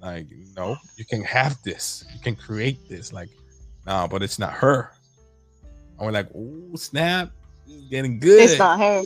Like, 0.00 0.26
no, 0.56 0.76
you 0.96 1.04
can 1.04 1.22
have 1.24 1.60
this. 1.62 2.04
You 2.12 2.20
can 2.20 2.36
create 2.36 2.88
this. 2.88 3.12
Like, 3.12 3.30
no, 3.86 4.06
but 4.10 4.22
it's 4.22 4.38
not 4.38 4.52
her. 4.52 4.92
I 5.98 6.04
was 6.04 6.12
like, 6.12 6.28
oh 6.34 6.76
snap, 6.76 7.30
getting 7.90 8.18
good. 8.18 8.42
It's 8.42 8.58
not 8.58 8.78
her. 8.78 9.04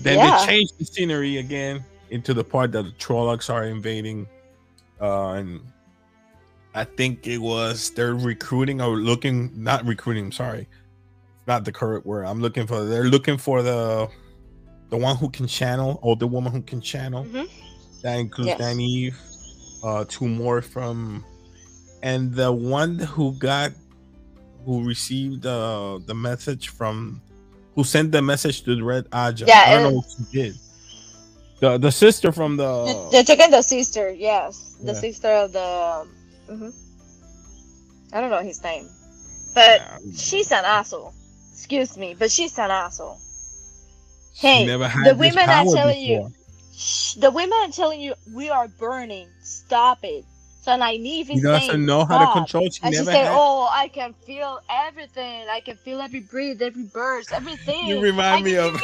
Then 0.00 0.18
yeah. 0.18 0.38
they 0.38 0.46
changed 0.46 0.78
the 0.78 0.84
scenery 0.84 1.38
again 1.38 1.84
into 2.10 2.34
the 2.34 2.44
part 2.44 2.72
that 2.72 2.82
the 2.82 2.92
Trollocs 2.92 3.52
are 3.52 3.64
invading 3.64 4.26
uh, 5.00 5.30
and 5.32 5.60
I 6.74 6.84
think 6.84 7.26
it 7.26 7.38
was 7.38 7.90
they're 7.90 8.14
recruiting 8.14 8.80
or 8.80 8.96
looking, 8.96 9.50
not 9.54 9.84
recruiting. 9.84 10.26
I'm 10.26 10.32
sorry, 10.32 10.68
not 11.46 11.64
the 11.64 11.72
correct 11.72 12.06
word. 12.06 12.24
I'm 12.24 12.40
looking 12.40 12.66
for. 12.66 12.84
They're 12.84 13.04
looking 13.04 13.38
for 13.38 13.62
the 13.62 14.08
the 14.90 14.96
one 14.96 15.16
who 15.16 15.28
can 15.30 15.46
channel 15.46 15.98
or 16.02 16.16
the 16.16 16.26
woman 16.26 16.52
who 16.52 16.62
can 16.62 16.80
channel. 16.80 17.24
Mm-hmm. 17.24 17.44
That 18.02 18.18
includes 18.18 18.54
yes. 18.58 18.78
Eve. 18.78 19.16
uh, 19.82 20.04
two 20.08 20.28
more 20.28 20.62
from, 20.62 21.24
and 22.02 22.32
the 22.32 22.50
one 22.52 22.98
who 22.98 23.32
got, 23.34 23.72
who 24.64 24.84
received 24.84 25.46
uh, 25.46 25.98
the 26.06 26.14
message 26.14 26.68
from, 26.68 27.20
who 27.74 27.84
sent 27.84 28.12
the 28.12 28.22
message 28.22 28.62
to 28.62 28.76
the 28.76 28.82
Red 28.82 29.10
Ajah. 29.10 29.46
Yeah, 29.46 29.64
I 29.66 29.74
don't 29.74 29.82
know 29.84 29.96
what 29.98 30.06
she 30.16 30.24
did. 30.32 30.54
The 31.60 31.78
the 31.78 31.90
sister 31.90 32.32
from 32.32 32.56
the. 32.56 33.08
They're 33.10 33.24
taking 33.24 33.50
the 33.50 33.62
sister. 33.62 34.10
Yes 34.10 34.68
the 34.82 34.92
yeah. 34.92 34.98
sister 34.98 35.28
of 35.28 35.52
the. 35.52 36.06
Mm-hmm. 36.48 36.70
I 38.12 38.20
don't 38.20 38.30
know 38.30 38.38
his 38.38 38.62
name, 38.62 38.88
but 39.54 39.80
yeah. 39.80 39.98
she's 40.16 40.50
an 40.50 40.64
asshole. 40.64 41.12
Excuse 41.52 41.98
me, 41.98 42.14
but 42.18 42.30
she's 42.30 42.58
an 42.58 42.70
asshole. 42.70 43.18
Hey, 44.34 44.66
the 44.66 45.16
women 45.18 45.48
are 45.48 45.64
telling 45.64 45.74
before. 45.74 46.28
you. 46.28 46.32
Shh, 46.74 47.14
the 47.14 47.30
women 47.30 47.58
are 47.62 47.70
telling 47.70 48.00
you 48.00 48.14
we 48.32 48.48
are 48.50 48.68
burning. 48.68 49.28
Stop 49.40 49.98
it. 50.04 50.24
So 50.60 50.72
Nynaeve 50.72 51.22
is 51.22 51.28
he 51.28 51.40
doesn't 51.40 51.68
saying, 51.70 51.84
know 51.84 52.04
how 52.04 52.26
to 52.26 52.32
control. 52.32 52.70
She 52.70 52.80
and 52.82 52.92
never 52.92 53.04
she 53.04 53.16
said, 53.16 53.26
had... 53.26 53.34
"Oh, 53.34 53.68
I 53.70 53.88
can 53.88 54.14
feel 54.24 54.60
everything. 54.70 55.46
I 55.50 55.60
can 55.60 55.76
feel 55.76 56.00
every 56.00 56.20
breath, 56.20 56.62
every 56.62 56.84
burst, 56.84 57.32
everything." 57.32 57.86
You 57.86 58.00
remind 58.00 58.44
me 58.44 58.56
of. 58.56 58.80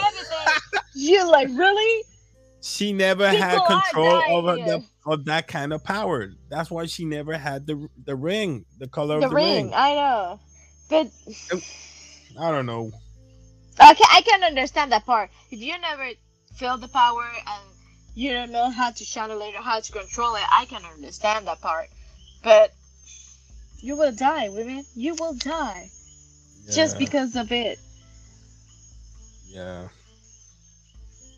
You're 0.95 1.27
like, 1.27 1.49
really? 1.49 2.03
She 2.65 2.95
never 2.95 3.29
People 3.29 3.45
had 3.45 3.67
control 3.67 4.23
over 4.31 4.57
the 4.57 4.83
of 5.05 5.27
that 5.27 5.49
kind 5.49 5.71
of 5.75 5.85
power. 5.85 6.31
That's 6.49 6.71
why 6.71 6.87
she 6.87 7.05
never 7.05 7.37
had 7.37 7.67
the 7.67 7.89
the 8.07 8.17
ring, 8.17 8.65
the 8.79 8.89
color 8.89 9.21
the 9.21 9.27
of 9.27 9.31
the 9.33 9.37
ring. 9.37 9.67
ring. 9.67 9.75
I 9.75 9.95
know, 9.95 10.41
but 10.89 11.11
I 12.41 12.51
don't 12.51 12.65
know. 12.65 12.91
Okay, 13.79 14.05
I 14.11 14.23
can 14.23 14.43
understand 14.45 14.93
that 14.93 15.05
part. 15.05 15.29
If 15.51 15.61
you 15.61 15.79
never 15.79 16.09
feel 16.57 16.79
the 16.79 16.89
power 16.89 17.27
and 17.37 17.63
you 18.15 18.33
don't 18.33 18.51
know 18.51 18.71
how 18.71 18.91
to 18.93 19.05
channel 19.05 19.43
it 19.43 19.55
or 19.55 19.61
how 19.63 19.81
to 19.81 19.93
control 19.93 20.35
it, 20.37 20.45
I 20.51 20.65
can 20.65 20.83
understand 20.87 21.47
that 21.47 21.61
part. 21.61 21.91
But 22.43 22.73
you 23.83 23.95
will 23.95 24.13
die, 24.13 24.49
women. 24.49 24.87
You 24.95 25.15
will 25.21 25.35
die 25.35 25.91
yeah. 26.65 26.75
just 26.75 26.99
because 26.99 27.37
of 27.37 27.53
it. 27.53 27.79
Yeah. 29.47 29.89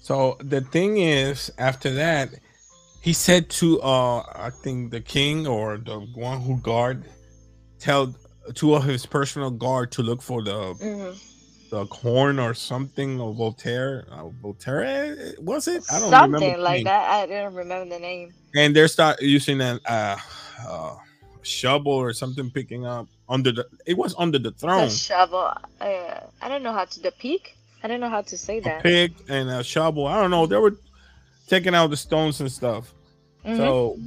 So 0.06 0.36
the 0.38 0.60
thing 0.60 0.98
is, 0.98 1.50
after 1.58 1.90
that, 1.94 2.28
he 3.00 3.12
said 3.12 3.50
to 3.58 3.80
uh 3.82 4.22
I 4.46 4.50
think 4.62 4.92
the 4.92 5.00
king 5.00 5.48
or 5.48 5.78
the 5.78 5.98
one 6.14 6.40
who 6.42 6.58
guard 6.58 7.02
tell 7.80 8.14
two 8.54 8.76
of 8.76 8.84
his 8.84 9.04
personal 9.04 9.50
guard 9.50 9.90
to 9.98 10.02
look 10.04 10.22
for 10.22 10.44
the 10.44 10.74
hmm 10.74 11.10
the 11.72 11.84
horn 11.86 12.38
or 12.38 12.54
something 12.54 13.20
of 13.20 13.34
Voltaire. 13.36 14.06
Uh, 14.12 14.28
Voltaire 14.40 15.34
was 15.40 15.66
it? 15.66 15.82
I 15.90 15.98
don't 15.98 16.14
remember 16.14 16.38
Something 16.38 16.52
the 16.52 16.62
like 16.62 16.84
that. 16.84 17.10
I 17.10 17.26
don't 17.26 17.52
remember 17.52 17.96
the 17.96 17.98
name. 17.98 18.32
And 18.54 18.76
they 18.76 18.86
start 18.86 19.20
using 19.20 19.60
an 19.60 19.80
uh, 19.86 20.16
uh 20.68 20.94
shovel 21.42 21.94
or 21.94 22.12
something 22.12 22.48
picking 22.50 22.86
up 22.86 23.08
under 23.28 23.50
the 23.50 23.66
it 23.84 23.98
was 23.98 24.14
under 24.16 24.38
the 24.38 24.52
The 24.52 24.58
throne. 24.62 24.88
shovel. 24.88 25.50
Uh, 25.80 26.20
I 26.40 26.48
don't 26.48 26.62
know 26.62 26.72
how 26.72 26.84
to. 26.84 27.00
The 27.00 27.10
peak. 27.10 27.55
I 27.82 27.88
don't 27.88 28.00
know 28.00 28.08
how 28.08 28.22
to 28.22 28.36
say 28.38 28.58
A 28.58 28.60
that. 28.62 28.82
pick 28.82 29.12
and 29.28 29.48
a 29.48 29.62
shovel. 29.62 30.06
I 30.06 30.20
don't 30.20 30.30
know. 30.30 30.46
They 30.46 30.56
were 30.56 30.76
taking 31.46 31.74
out 31.74 31.90
the 31.90 31.96
stones 31.96 32.40
and 32.40 32.50
stuff. 32.50 32.92
Mhm. 33.44 33.56
So, 33.56 33.98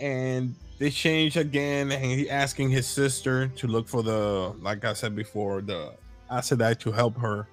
and 0.00 0.54
they 0.78 0.90
change 0.90 1.36
again, 1.36 1.92
and 1.92 2.04
he 2.04 2.28
asking 2.28 2.70
his 2.70 2.86
sister 2.86 3.48
to 3.48 3.66
look 3.68 3.86
for 3.88 4.02
the, 4.02 4.52
like 4.60 4.84
I 4.84 4.94
said 4.94 5.14
before, 5.14 5.60
the 5.60 5.92
Aes 6.30 6.50
Sedai 6.50 6.78
to 6.80 6.90
help 6.90 7.16
her 7.18 7.46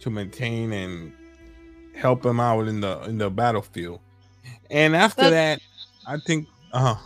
to 0.00 0.10
maintain 0.10 0.72
and 0.72 1.12
help 1.94 2.24
him 2.24 2.40
out 2.40 2.66
in 2.68 2.80
the 2.80 3.00
in 3.02 3.18
the 3.18 3.30
battlefield. 3.30 4.00
And 4.70 4.94
after 4.96 5.22
But- 5.22 5.30
that, 5.30 5.60
I 6.06 6.18
think, 6.18 6.48
Uh 6.72 6.94
huh. 6.94 7.00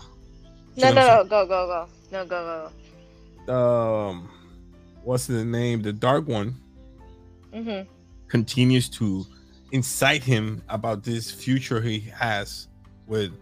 no, 0.76 0.92
no, 0.92 1.06
no. 1.06 1.24
Go, 1.24 1.46
go, 1.46 1.66
go. 1.66 1.88
No, 2.12 2.24
go, 2.26 2.70
go. 3.46 3.52
um, 3.54 4.28
what's 5.02 5.26
the 5.26 5.44
name? 5.44 5.82
The 5.82 5.92
Dark 5.92 6.26
One 6.26 6.56
go. 7.54 7.62
hmm 7.62 7.82
continues 8.28 8.88
to 8.88 9.24
incite 9.70 10.24
him 10.24 10.62
about 10.68 11.04
this 11.04 11.30
future 11.30 11.80
he 11.80 12.00
has 12.00 12.68
with 13.06 13.32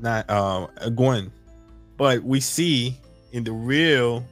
not 0.00 0.24
uh 0.28 0.66
Gwen. 0.90 1.30
But 1.96 2.22
we 2.22 2.40
see 2.40 2.98
in 3.32 3.44
the 3.44 3.52
real 3.52 4.24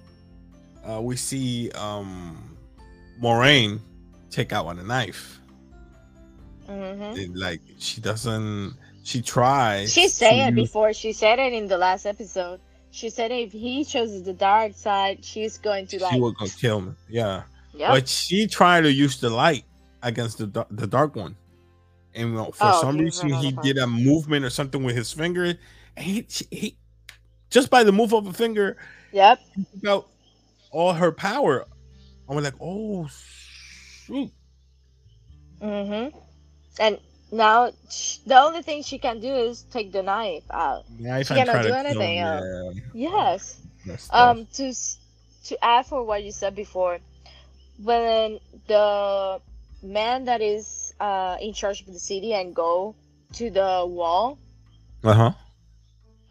uh 0.87 1.01
we 1.01 1.17
see 1.17 1.71
um 1.73 2.57
Moiraine 3.23 3.79
take 4.31 4.53
out 4.53 4.67
on 4.67 4.79
a 4.79 4.83
knife. 4.83 5.41
hmm 6.67 7.13
It, 7.17 7.35
like 7.37 7.61
she 7.79 8.01
doesn't 8.01 8.75
she 9.03 9.23
tries 9.23 9.93
She 9.93 10.09
said 10.09 10.49
it 10.49 10.55
before. 10.55 10.93
She 10.93 11.13
said 11.13 11.39
it 11.39 11.53
in 11.53 11.69
the 11.69 11.79
last 11.79 12.07
episode. 12.07 12.61
She 12.93 13.09
said 13.11 13.31
if 13.31 13.53
he 13.53 13.85
chooses 13.85 14.25
the 14.25 14.33
dark 14.33 14.75
side, 14.75 15.25
she's 15.25 15.59
going 15.59 15.87
to 15.89 16.03
like. 16.03 16.15
she 16.15 16.21
will 16.21 16.33
go 16.33 16.47
kill 16.47 16.79
him. 16.79 16.97
Yeah. 17.09 17.43
Yep. 17.75 17.91
But 17.91 18.09
she 18.09 18.47
tried 18.47 18.83
to 18.83 18.93
use 18.93 19.21
the 19.21 19.31
light 19.31 19.65
against 20.03 20.39
the 20.39 20.67
the 20.71 20.87
dark 20.87 21.17
one. 21.17 21.37
And 22.15 22.37
for 22.37 22.55
Oh, 22.61 22.81
some 22.81 22.97
he 22.97 23.05
reason 23.05 23.29
he 23.29 23.53
did 23.63 23.79
a 23.79 23.87
movement 23.87 24.45
or 24.45 24.51
something 24.51 24.83
with 24.83 24.97
his 24.97 25.13
finger. 25.13 25.45
And 25.45 25.59
he, 26.05 26.27
he 26.51 26.77
just 27.51 27.71
by 27.71 27.85
the 27.85 27.93
move 27.93 28.13
of 28.13 28.27
a 28.27 28.33
finger, 28.33 28.77
Yep. 29.13 29.41
out 29.87 30.09
all 30.73 30.93
her 30.93 31.13
power. 31.13 31.67
I 32.29 32.35
was 32.35 32.45
like, 32.45 32.55
oh 32.61 33.09
shoot. 33.09 34.31
Mm-hmm. 35.61 36.17
And 36.81 36.99
now 37.33 37.71
sh- 37.91 38.19
the 38.27 38.41
only 38.41 38.63
thing 38.63 38.83
she 38.83 38.99
can 38.99 39.21
do 39.21 39.33
is 39.33 39.63
take 39.71 39.93
the 39.93 40.03
knife 40.03 40.45
out. 40.51 40.85
Knife 40.99 41.29
She 41.29 41.35
cannot 41.35 41.63
do 41.63 41.73
anything 41.73 42.19
else. 42.19 42.77
Yes. 42.95 43.61
Um. 44.11 44.47
To 44.55 44.75
to 45.45 45.65
add 45.65 45.87
for 45.87 46.03
what 46.05 46.23
you 46.23 46.33
said 46.33 46.55
before, 46.55 46.99
when 47.83 48.39
the 48.67 49.41
man 49.83 50.25
that 50.27 50.41
is 50.43 50.95
uh 51.01 51.37
in 51.41 51.53
charge 51.55 51.81
of 51.83 51.87
the 51.93 51.99
city 51.99 52.35
and 52.35 52.55
go 52.55 52.95
to 53.35 53.51
the 53.51 53.85
wall, 53.89 54.39
uh-huh. 55.05 55.33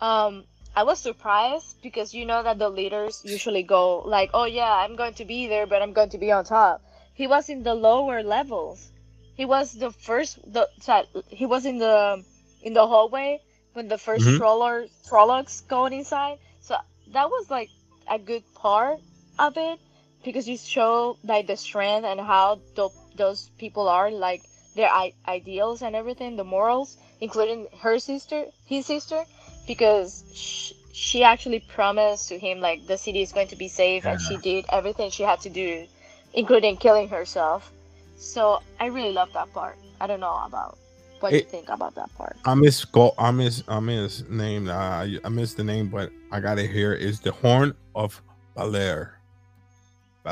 um, 0.01 0.43
I 0.75 0.83
was 0.83 0.99
surprised 0.99 1.81
because 1.81 2.13
you 2.13 2.25
know 2.25 2.43
that 2.43 2.59
the 2.59 2.69
leaders 2.69 3.21
usually 3.25 3.63
go 3.63 3.99
like, 3.99 4.31
"Oh 4.33 4.45
yeah, 4.45 4.71
I'm 4.71 4.95
going 4.95 5.13
to 5.15 5.25
be 5.25 5.47
there, 5.47 5.65
but 5.67 5.81
I'm 5.81 5.93
going 5.93 6.09
to 6.09 6.17
be 6.17 6.31
on 6.31 6.45
top." 6.45 6.81
He 7.13 7.27
was 7.27 7.49
in 7.49 7.63
the 7.63 7.75
lower 7.75 8.23
levels. 8.23 8.91
He 9.35 9.45
was 9.45 9.73
the 9.73 9.91
first. 9.91 10.39
The 10.51 10.69
sorry, 10.79 11.07
he 11.27 11.45
was 11.45 11.65
in 11.65 11.79
the 11.79 12.23
in 12.61 12.73
the 12.73 12.87
hallway 12.87 13.41
when 13.73 13.87
the 13.87 13.97
1st 13.97 14.25
Mhm. 14.25 14.37
troller 14.37 14.87
Trollocs 15.07 15.67
going 15.67 15.93
inside. 15.93 16.37
So 16.61 16.75
that 17.13 17.29
was 17.29 17.49
like 17.49 17.69
a 18.07 18.19
good 18.19 18.43
part 18.55 18.99
of 19.39 19.57
it 19.57 19.79
because 20.23 20.47
you 20.47 20.57
show 20.57 21.17
like 21.23 21.47
the 21.47 21.57
strength 21.57 22.05
and 22.05 22.19
how 22.19 22.59
tho- 22.75 22.93
those 23.15 23.49
people 23.57 23.87
are 23.87 24.11
like 24.11 24.43
their 24.75 24.89
I- 24.89 25.13
ideals 25.27 25.81
and 25.81 25.95
everything, 25.95 26.35
the 26.35 26.43
morals, 26.43 26.97
including 27.21 27.67
her 27.81 27.99
sister, 27.99 28.45
his 28.65 28.85
sister 28.85 29.23
because 29.69 30.23
sh- 30.33 30.73
she 30.91 31.23
actually 31.23 31.59
promised 31.59 32.27
to 32.29 32.39
him 32.39 32.59
like 32.59 32.85
the 32.87 32.97
city 32.97 33.21
is 33.21 33.31
going 33.31 33.47
to 33.47 33.55
be 33.55 33.67
safe 33.67 34.03
and 34.05 34.19
she 34.19 34.35
did 34.37 34.65
everything 34.69 35.11
she 35.11 35.21
had 35.21 35.39
to 35.39 35.49
do 35.49 35.85
including 36.33 36.75
killing 36.75 37.07
herself 37.07 37.71
so 38.17 38.59
i 38.79 38.87
really 38.87 39.11
love 39.11 39.31
that 39.33 39.51
part 39.53 39.77
i 40.01 40.07
don't 40.07 40.19
know 40.19 40.41
about 40.43 40.75
what 41.19 41.33
you 41.33 41.41
think 41.41 41.69
about 41.69 41.93
that 41.95 42.09
part 42.15 42.35
I 42.45 42.55
miss 42.55 42.85
go 42.85 43.13
I 43.17 43.31
miss 43.31 43.61
I 43.67 43.81
miss 43.81 44.23
name. 44.29 44.69
Uh, 44.69 45.05
I 45.23 45.29
miss 45.29 45.53
the 45.53 45.65
name, 45.65 45.89
but 45.89 46.11
I 46.31 46.39
got 46.39 46.57
it 46.57 46.69
here. 46.71 46.93
Is 46.93 47.19
the 47.19 47.33
horn 47.33 47.75
of 47.93 48.21
Valere. 48.55 49.18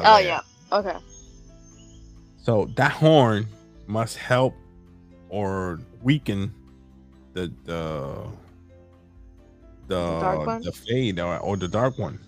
Oh 0.06 0.18
yeah 0.20 0.42
okay 0.72 0.98
So 2.44 2.70
that 2.76 2.92
horn 2.92 3.48
must 3.88 4.18
help 4.18 4.54
or 5.30 5.80
weaken 6.02 6.54
the 7.34 7.52
the 7.66 8.28
the 9.88 10.60
the 10.64 10.72
fade 10.72 11.20
or, 11.20 11.38
or 11.40 11.58
the 11.58 11.68
dark 11.68 11.98
one. 11.98 12.20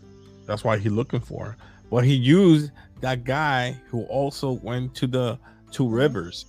That's 0.46 0.64
why 0.64 0.78
he's 0.78 0.92
looking 0.92 1.20
for. 1.22 1.56
But 1.90 2.04
he 2.04 2.14
used 2.14 2.72
that 3.02 3.24
guy 3.24 3.78
who 3.88 4.04
also 4.04 4.52
went 4.52 4.94
to 4.96 5.08
the 5.08 5.40
two 5.72 5.88
rivers, 5.88 6.46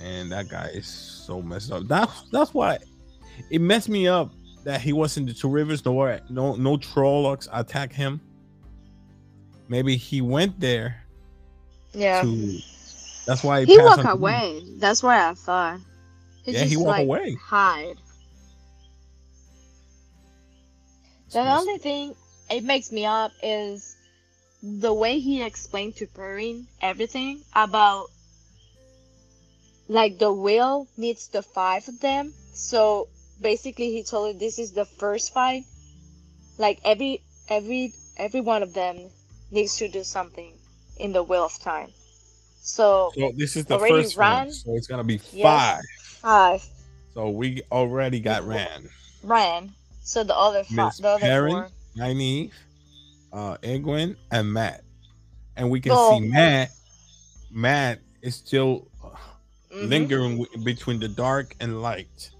and 0.00 0.30
that 0.32 0.48
guy 0.48 0.66
is 0.74 0.86
so 0.86 1.42
messed 1.42 1.70
up. 1.72 1.86
That's 1.86 2.22
that's 2.30 2.52
why 2.54 2.78
it 3.50 3.60
messed 3.60 3.88
me 3.88 4.08
up 4.08 4.32
that 4.64 4.80
he 4.80 4.92
was 4.92 5.16
in 5.16 5.26
the 5.26 5.32
two 5.32 5.48
rivers. 5.48 5.84
No, 5.84 6.18
no, 6.28 6.56
no 6.56 6.76
Trollocs 6.76 7.48
attack 7.52 7.92
him. 7.92 8.20
Maybe 9.68 9.96
he 9.96 10.20
went 10.20 10.60
there 10.60 11.02
yeah 11.94 12.22
to. 12.22 12.58
That's 13.26 13.42
why 13.44 13.64
he 13.64 13.76
passed 13.76 13.98
walked 13.98 14.04
away 14.04 14.62
that's 14.78 15.02
what 15.02 15.16
i 15.16 15.34
thought 15.34 15.78
he 16.44 16.52
Yeah, 16.52 16.64
he 16.64 16.76
walked 16.76 16.98
like, 16.98 17.06
away. 17.06 17.36
hide 17.40 17.96
the 21.32 21.40
only 21.40 21.78
thing 21.78 22.14
it 22.50 22.64
makes 22.64 22.92
me 22.92 23.06
up 23.06 23.32
is 23.42 23.96
the 24.62 24.92
way 24.92 25.18
he 25.18 25.42
explained 25.42 25.96
to 25.96 26.06
Perrin 26.06 26.66
everything 26.80 27.42
about 27.54 28.08
like 29.88 30.18
the 30.18 30.32
will 30.32 30.86
needs 30.96 31.28
the 31.28 31.42
five 31.42 31.88
of 31.88 32.00
them. 32.00 32.32
So 32.54 33.08
basically 33.40 33.90
he 33.92 34.02
told 34.04 34.32
her 34.34 34.38
this 34.38 34.58
is 34.58 34.72
the 34.72 34.84
first 34.84 35.32
fight. 35.32 35.64
Like 36.58 36.80
every 36.84 37.22
every 37.48 37.92
every 38.16 38.40
one 38.40 38.62
of 38.62 38.72
them 38.72 39.10
needs 39.52 39.76
to 39.76 39.88
do 39.88 40.02
something 40.02 40.52
in 40.96 41.12
the 41.12 41.22
will 41.22 41.44
of 41.44 41.58
time. 41.60 41.90
So 42.60 43.12
So 43.14 43.32
this 43.36 43.56
is 43.56 43.66
the 43.66 43.74
Already 43.74 44.02
first 44.04 44.16
ran? 44.16 44.46
one. 44.46 44.52
So 44.52 44.74
it's 44.74 44.86
gonna 44.86 45.04
be 45.04 45.20
Yes. 45.32 45.42
five. 45.42 45.82
five 46.20 46.64
So 47.14 47.28
we 47.30 47.62
already 47.70 48.20
got 48.20 48.46
Ran, 48.46 48.88
ran. 49.22 49.74
So 50.02 50.24
the 50.24 50.34
other 50.36 50.64
five 50.64 50.96
the 50.96 51.08
other 51.08 51.20
Perrin? 51.20 51.52
four. 51.52 51.70
Nynaeve, 51.96 52.52
uh, 53.32 53.56
Egwene, 53.58 54.16
and 54.30 54.52
Matt. 54.52 54.82
And 55.56 55.70
we 55.70 55.80
can 55.80 55.92
Oh. 55.94 56.18
see 56.18 56.20
Matt. 56.28 56.70
Matt 57.50 58.00
is 58.22 58.34
still 58.36 58.88
Mhm. 59.70 59.88
lingering 59.88 60.38
w- 60.42 60.64
between 60.64 61.00
the 61.00 61.08
dark 61.08 61.54
and 61.60 61.82
light. 61.82 62.30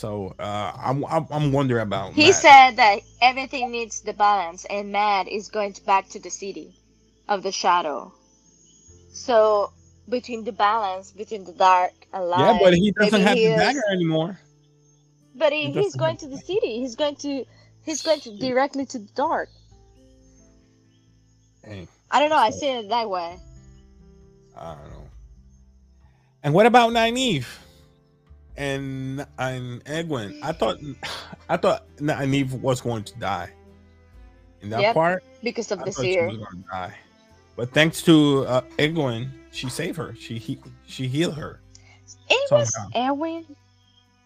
So 0.00 0.34
uh, 0.38 0.72
I'm, 0.82 1.04
I'm 1.04 1.26
I'm 1.30 1.52
wondering 1.52 1.82
about. 1.82 2.14
He 2.14 2.28
Matt. 2.32 2.34
said 2.34 2.70
that 2.76 3.00
everything 3.20 3.70
needs 3.70 4.00
the 4.00 4.14
balance, 4.14 4.64
and 4.70 4.90
Matt 4.90 5.28
is 5.28 5.50
going 5.50 5.74
to 5.74 5.84
back 5.84 6.08
to 6.14 6.18
the 6.18 6.30
city 6.30 6.72
of 7.28 7.42
the 7.42 7.52
shadow. 7.52 8.10
So 9.12 9.70
between 10.08 10.44
the 10.44 10.52
balance 10.52 11.10
between 11.10 11.44
the 11.44 11.52
dark 11.52 11.92
and 12.14 12.24
light. 12.24 12.40
"Yeah, 12.40 12.58
but 12.62 12.72
he 12.72 12.92
doesn't 12.92 13.20
have 13.20 13.36
he 13.36 13.44
the 13.44 13.52
is- 13.52 13.60
dagger 13.60 13.82
anymore." 13.92 14.40
But 15.34 15.52
He 15.52 15.66
he, 15.70 15.82
he's 15.82 15.94
going 15.96 16.16
to 16.16 16.28
the 16.28 16.38
city. 16.38 16.80
He's 16.80 16.96
going 16.96 17.16
to 17.16 17.44
he's 17.84 18.00
going 18.00 18.20
to 18.20 18.34
directly 18.38 18.86
to 18.86 18.98
the 19.00 19.12
dark. 19.14 19.50
Dang, 21.62 21.86
I 22.10 22.20
don't 22.20 22.30
know. 22.30 22.36
I 22.48 22.48
see 22.48 22.70
it 22.70 22.88
that 22.88 23.10
way. 23.10 23.36
I 24.56 24.74
don't 24.76 24.90
know. 24.94 25.04
And 26.42 26.54
what 26.54 26.64
about 26.64 26.90
Nynaeve 26.92 27.44
and 28.56 29.26
and 29.38 29.84
Egwene? 29.84 30.38
I 30.42 30.52
thought 30.52 30.78
I 31.48 31.56
thought 31.56 31.84
Nynaeve 31.96 32.52
was 32.60 32.80
going 32.80 33.04
to 33.04 33.18
die 33.18 33.50
in 34.62 34.70
that 34.70 34.80
Yep, 34.80 34.94
part. 34.94 35.24
Because 35.42 35.70
of 35.72 35.80
I 35.80 35.84
the 35.84 35.92
seer. 35.92 36.26
was 36.28 36.36
going 36.36 36.62
to 36.62 36.68
die, 36.70 36.94
But 37.56 37.72
thanks 37.72 38.02
to 38.02 38.44
uh, 38.46 38.60
Egwene, 38.78 39.30
she 39.52 39.68
saved 39.68 39.96
her. 39.98 40.14
She 40.14 40.38
he, 40.38 40.58
she 40.86 41.08
healed 41.08 41.34
her. 41.34 41.60
It 42.28 42.50
was. 42.52 42.72
Erwin 42.96 43.44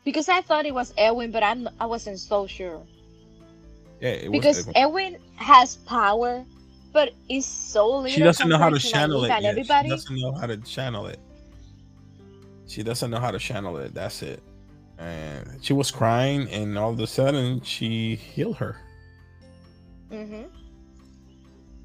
because 0.05 0.29
I 0.29 0.43
thought 0.43 0.67
it 0.67 0.75
was 0.75 0.93
Erwin, 0.99 1.31
but 1.31 1.43
I'm 1.43 1.69
I 1.81 1.87
wasn't 1.87 2.19
so 2.19 2.47
sure 2.47 2.83
Yeah, 4.01 4.11
it 4.11 4.33
because 4.33 4.67
was 4.67 4.75
Egwene. 4.75 4.85
Erwin 4.85 5.17
has 5.37 5.77
power, 5.77 6.45
but 6.93 7.13
it's 7.29 7.47
so 7.47 7.87
little. 7.87 8.09
She 8.09 8.23
doesn't 8.23 8.49
know 8.49 8.59
how 8.59 8.71
to 8.71 8.79
channel 8.79 9.25
it. 9.25 9.29
Yet. 9.29 9.45
everybody. 9.45 9.89
She 9.89 9.95
doesn't 9.95 10.17
know 10.21 10.33
how 10.33 10.47
to 10.47 10.57
channel 10.59 11.07
it. 11.07 11.19
She 12.67 12.83
doesn't 12.83 13.11
know 13.11 13.19
how 13.21 13.31
to 13.31 13.39
channel 13.39 13.77
it. 13.79 13.95
That's 13.95 14.23
it. 14.23 14.43
And 14.99 15.59
she 15.63 15.73
was 15.73 15.91
crying, 15.91 16.49
and 16.51 16.79
all 16.79 16.91
of 16.93 17.01
a 17.01 17.07
sudden, 17.07 17.61
she 17.63 18.17
healed 18.17 18.57
her. 18.57 18.77
hmm 20.11 20.43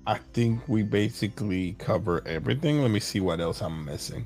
I 0.07 0.17
think 0.33 0.67
we 0.67 0.81
basically 0.81 1.73
cover 1.77 2.23
everything. 2.27 2.81
Let 2.81 2.89
me 2.91 2.99
see 2.99 3.19
what 3.19 3.39
else 3.39 3.61
I'm 3.61 3.85
missing. 3.85 4.25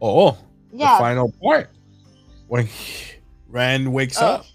Oh, 0.00 0.36
Yeah. 0.72 0.94
the 0.94 0.98
final 0.98 1.32
part 1.42 1.70
when 2.48 2.68
Rand 3.48 3.90
wakes 3.92 4.18
Oh. 4.20 4.26
up. 4.26 4.46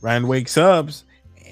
Rand 0.00 0.26
wakes 0.26 0.56
up, 0.56 0.88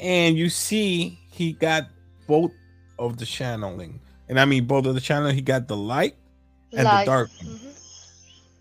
and 0.00 0.36
you 0.38 0.48
see 0.48 1.18
he 1.30 1.52
got 1.52 1.88
both 2.26 2.52
of 2.98 3.18
the 3.18 3.26
channeling, 3.26 4.00
and 4.28 4.40
I 4.40 4.44
mean 4.46 4.64
both 4.66 4.86
of 4.86 4.94
the 4.94 5.00
channeling. 5.00 5.34
He 5.34 5.42
got 5.42 5.68
the 5.68 5.76
light 5.76 6.14
and 6.72 6.84
Like- 6.84 7.04
the 7.04 7.10
dark, 7.10 7.30
one. 7.42 7.60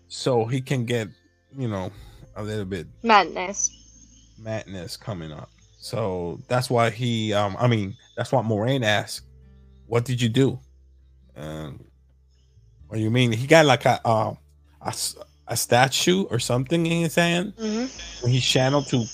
So 0.08 0.44
he 0.46 0.60
can 0.60 0.84
get 0.84 1.08
you 1.56 1.68
know 1.68 1.90
a 2.36 2.42
little 2.42 2.64
bit 2.64 2.86
Madness. 3.02 3.70
madness 4.38 4.96
coming 4.96 5.32
up. 5.32 5.50
So 5.80 6.40
that's 6.48 6.68
why 6.68 6.90
he, 6.90 7.32
um, 7.32 7.56
I 7.58 7.68
mean, 7.68 7.96
that's 8.16 8.32
what 8.32 8.44
Moiraine 8.44 8.84
asked. 8.84 9.22
What 9.86 10.04
did 10.04 10.20
you 10.20 10.28
do? 10.28 10.58
Um, 11.36 11.84
what 12.88 12.96
do 12.96 13.02
you 13.02 13.10
mean? 13.10 13.32
He 13.32 13.46
got 13.46 13.64
like 13.64 13.84
a, 13.84 14.00
uh, 14.06 14.34
a 14.82 14.94
a 15.46 15.56
statue 15.56 16.24
or 16.24 16.38
something 16.38 16.84
in 16.86 17.02
his 17.02 17.14
hand. 17.14 17.54
hmm 17.58 17.86
he 18.26 18.40
channeled 18.40 18.86
to 18.88 19.04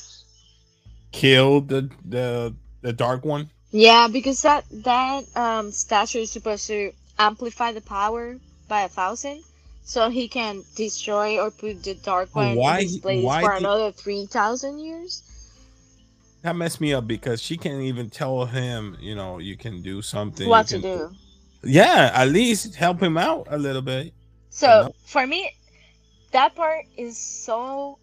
kill 1.12 1.60
the 1.60 1.88
the 2.08 2.54
the 2.80 2.92
dark 2.92 3.24
one. 3.24 3.50
Yeah, 3.70 4.08
because 4.08 4.42
that 4.42 4.64
that 4.84 5.24
um 5.36 5.70
statue 5.70 6.20
is 6.20 6.30
supposed 6.30 6.66
to 6.68 6.92
amplify 7.18 7.72
the 7.72 7.80
power 7.82 8.38
by 8.68 8.82
a 8.82 8.88
thousand, 8.88 9.42
so 9.84 10.08
he 10.10 10.26
can 10.28 10.62
destroy 10.74 11.38
or 11.38 11.50
put 11.50 11.82
the 11.84 11.94
dark 11.94 12.34
one 12.34 12.56
why 12.56 12.78
in 12.78 12.82
his 12.84 12.98
place 12.98 13.24
why 13.24 13.42
for 13.42 13.52
did- 13.52 13.58
another 13.60 13.92
three 13.92 14.26
thousand 14.26 14.78
years. 14.80 15.22
That 16.42 16.56
messed 16.56 16.80
me 16.80 16.92
up 16.92 17.06
because 17.06 17.40
she 17.40 17.56
can't 17.56 17.80
even 17.80 18.10
tell 18.10 18.44
him, 18.44 18.98
you 19.00 19.14
know, 19.14 19.38
you 19.38 19.56
can 19.56 19.80
do 19.80 20.02
something. 20.02 20.46
What 20.48 20.66
to 20.68 20.78
do? 20.78 21.10
Yeah, 21.62 22.10
at 22.14 22.28
least 22.28 22.74
help 22.74 23.02
him 23.02 23.16
out 23.16 23.46
a 23.50 23.56
little 23.56 23.80
bit. 23.80 24.12
So 24.50 24.94
for 25.06 25.26
me, 25.26 25.50
that 26.32 26.54
part 26.54 26.84
is 26.98 27.16
so 27.16 27.98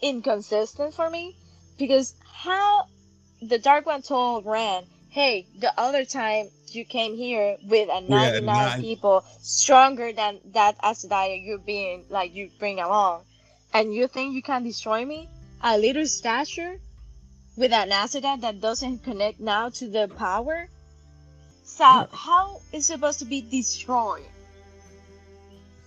inconsistent 0.00 0.94
for 0.94 1.10
me 1.10 1.36
because 1.78 2.14
how 2.24 2.86
the 3.42 3.58
Dark 3.58 3.84
One 3.86 4.00
told 4.00 4.46
Rand, 4.46 4.86
"Hey, 5.14 5.46
the 5.64 5.72
other 5.78 6.04
time 6.04 6.50
you 6.74 6.84
came 6.84 7.14
here 7.14 7.56
with 7.62 7.88
a 7.88 8.00
had 8.02 8.10
99 8.10 8.46
nine- 8.46 8.80
people 8.82 9.22
stronger 9.38 10.12
than 10.12 10.40
that 10.58 10.74
Aes 10.82 11.04
Sedai 11.04 11.38
you're 11.46 11.58
being 11.74 12.04
like 12.10 12.34
you 12.34 12.50
bring 12.58 12.80
along, 12.80 13.22
and 13.72 13.94
you 13.94 14.08
think 14.08 14.34
you 14.34 14.42
can 14.42 14.64
destroy 14.64 15.04
me? 15.06 15.28
A 15.62 15.78
little 15.78 16.06
stature 16.06 16.74
with 17.56 17.72
an 17.72 17.92
Aes 17.92 18.14
Sedai 18.14 18.40
that 18.40 18.60
doesn't 18.60 18.98
connect 19.04 19.38
now 19.38 19.68
to 19.78 19.86
the 19.88 20.08
power." 20.18 20.68
So 21.62 21.84
Yeah. 21.84 22.06
how 22.10 22.60
is 22.72 22.82
it 22.90 22.92
supposed 22.94 23.18
to 23.20 23.24
be 23.24 23.40
destroyed? 23.40 24.26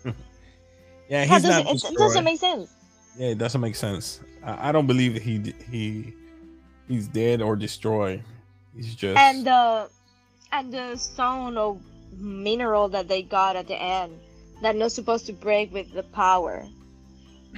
Yeah, 1.09 1.23
he's 1.23 1.43
does 1.43 1.63
not. 1.63 1.67
it, 1.71 1.83
it 1.83 1.97
doesn't 1.97 2.23
make 2.23 2.39
sense. 2.39 2.69
Yeah, 3.17 3.29
it 3.35 3.37
doesn't 3.37 3.61
make 3.61 3.75
sense. 3.75 4.19
I, 4.43 4.69
I 4.69 4.71
don't 4.71 4.87
believe 4.87 5.13
that 5.15 5.23
he 5.23 5.53
he 5.71 6.13
he's 6.87 7.07
dead 7.07 7.41
or 7.41 7.55
destroyed. 7.55 8.23
He's 8.77 8.95
just 8.95 9.17
And 9.17 9.45
the 9.45 9.89
and 10.51 10.71
the 10.71 10.95
stone 10.95 11.57
or 11.57 11.79
mineral 12.13 12.87
that 12.89 13.07
they 13.07 13.21
got 13.23 13.55
at 13.55 13.67
the 13.67 13.75
end 13.75 14.17
that 14.61 14.75
not 14.75 14.91
supposed 14.91 15.25
to 15.27 15.33
break 15.33 15.73
with 15.73 15.91
the 15.93 16.03
power. 16.03 16.65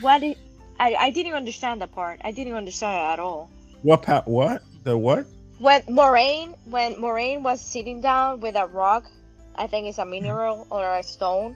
What 0.01 0.23
it, 0.23 0.37
I 0.79 0.95
I 0.95 1.09
didn't 1.11 1.33
understand 1.33 1.81
that 1.81 1.91
part. 1.91 2.21
I 2.23 2.31
didn't 2.31 2.53
understand 2.53 2.95
it 2.97 3.13
at 3.13 3.19
all. 3.19 3.49
what 3.83 4.01
pa- 4.03 4.23
what 4.25 4.63
the 4.83 4.97
what? 4.97 5.25
When 5.59 5.81
Moiraine 5.83 6.55
when 6.65 6.95
Moiraine 6.95 7.41
was 7.43 7.59
sitting 7.61 7.99
down 8.01 8.39
with 8.39 8.55
a 8.55 8.65
rock, 8.67 9.05
I 9.55 9.67
think 9.67 9.87
it's 9.87 9.97
a 9.99 10.05
mineral 10.05 10.65
or 10.69 10.83
a 10.97 11.03
stone, 11.03 11.55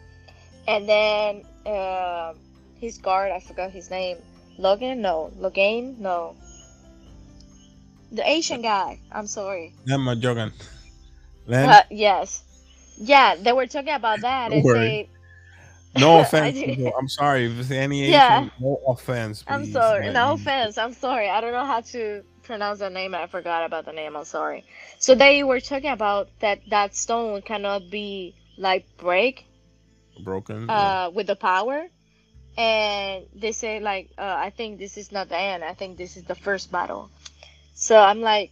and 0.68 0.88
then 0.88 1.44
uh, 1.66 2.34
his 2.80 2.98
guard 2.98 3.32
I 3.32 3.40
forgot 3.40 3.72
his 3.72 3.90
name. 3.90 4.18
Logan? 4.58 5.02
No. 5.02 5.32
Logain? 5.40 5.98
No. 5.98 6.36
The 8.14 8.30
Asian 8.30 8.62
guy. 8.62 9.00
I'm 9.12 9.28
sorry. 9.28 9.74
My 9.86 10.16
joking. 10.16 10.52
Len, 11.48 11.70
Uh, 11.70 11.82
yes. 11.90 12.44
Yeah, 12.98 13.36
they 13.36 13.52
were 13.52 13.66
talking 13.68 13.94
about 13.94 14.22
that 14.22 14.50
Don't 14.50 14.58
and 14.60 14.64
worry. 14.64 14.78
say 14.78 15.10
no 16.00 16.20
offense. 16.24 16.58
I'm 16.98 17.08
sorry 17.10 17.46
if 17.48 17.60
it's 17.60 17.72
any 17.72 18.02
Asian. 18.04 18.14
Yeah. 18.14 18.50
No 18.62 18.80
offense. 18.88 19.44
I'm 19.48 19.66
sorry. 19.66 20.12
No 20.12 20.34
offense. 20.34 20.78
I'm 20.78 20.94
sorry. 20.94 21.28
I 21.30 21.42
don't 21.42 21.52
know 21.54 21.66
how 21.66 21.82
to 21.82 22.24
pronounce 22.44 22.80
the 22.80 22.90
name. 22.90 23.16
I 23.16 23.26
forgot 23.28 23.66
about 23.66 23.86
the 23.86 23.94
name. 23.94 24.16
I'm 24.16 24.26
sorry. 24.26 24.64
So 25.00 25.16
they 25.16 25.44
were 25.44 25.60
talking 25.60 25.90
about 25.92 26.30
that 26.40 26.60
that 26.70 26.96
stone 26.96 27.42
cannot 27.42 27.90
be 27.90 28.36
like 28.58 28.86
break 28.98 29.46
Broken. 30.24 30.68
yeah. 30.68 30.74
uh 31.08 31.10
with 31.10 31.28
the 31.28 31.36
power. 31.36 31.88
And 32.56 33.26
they 33.34 33.52
say 33.52 33.80
like 33.80 34.12
uh, 34.20 34.36
I 34.38 34.52
think 34.52 34.78
this 34.78 34.98
is 34.98 35.12
not 35.12 35.30
the 35.30 35.38
end. 35.40 35.64
I 35.64 35.74
think 35.74 35.98
this 35.98 36.16
is 36.16 36.24
the 36.24 36.36
first 36.36 36.72
battle. 36.72 37.10
So 37.74 37.98
I'm 38.00 38.22
like 38.22 38.52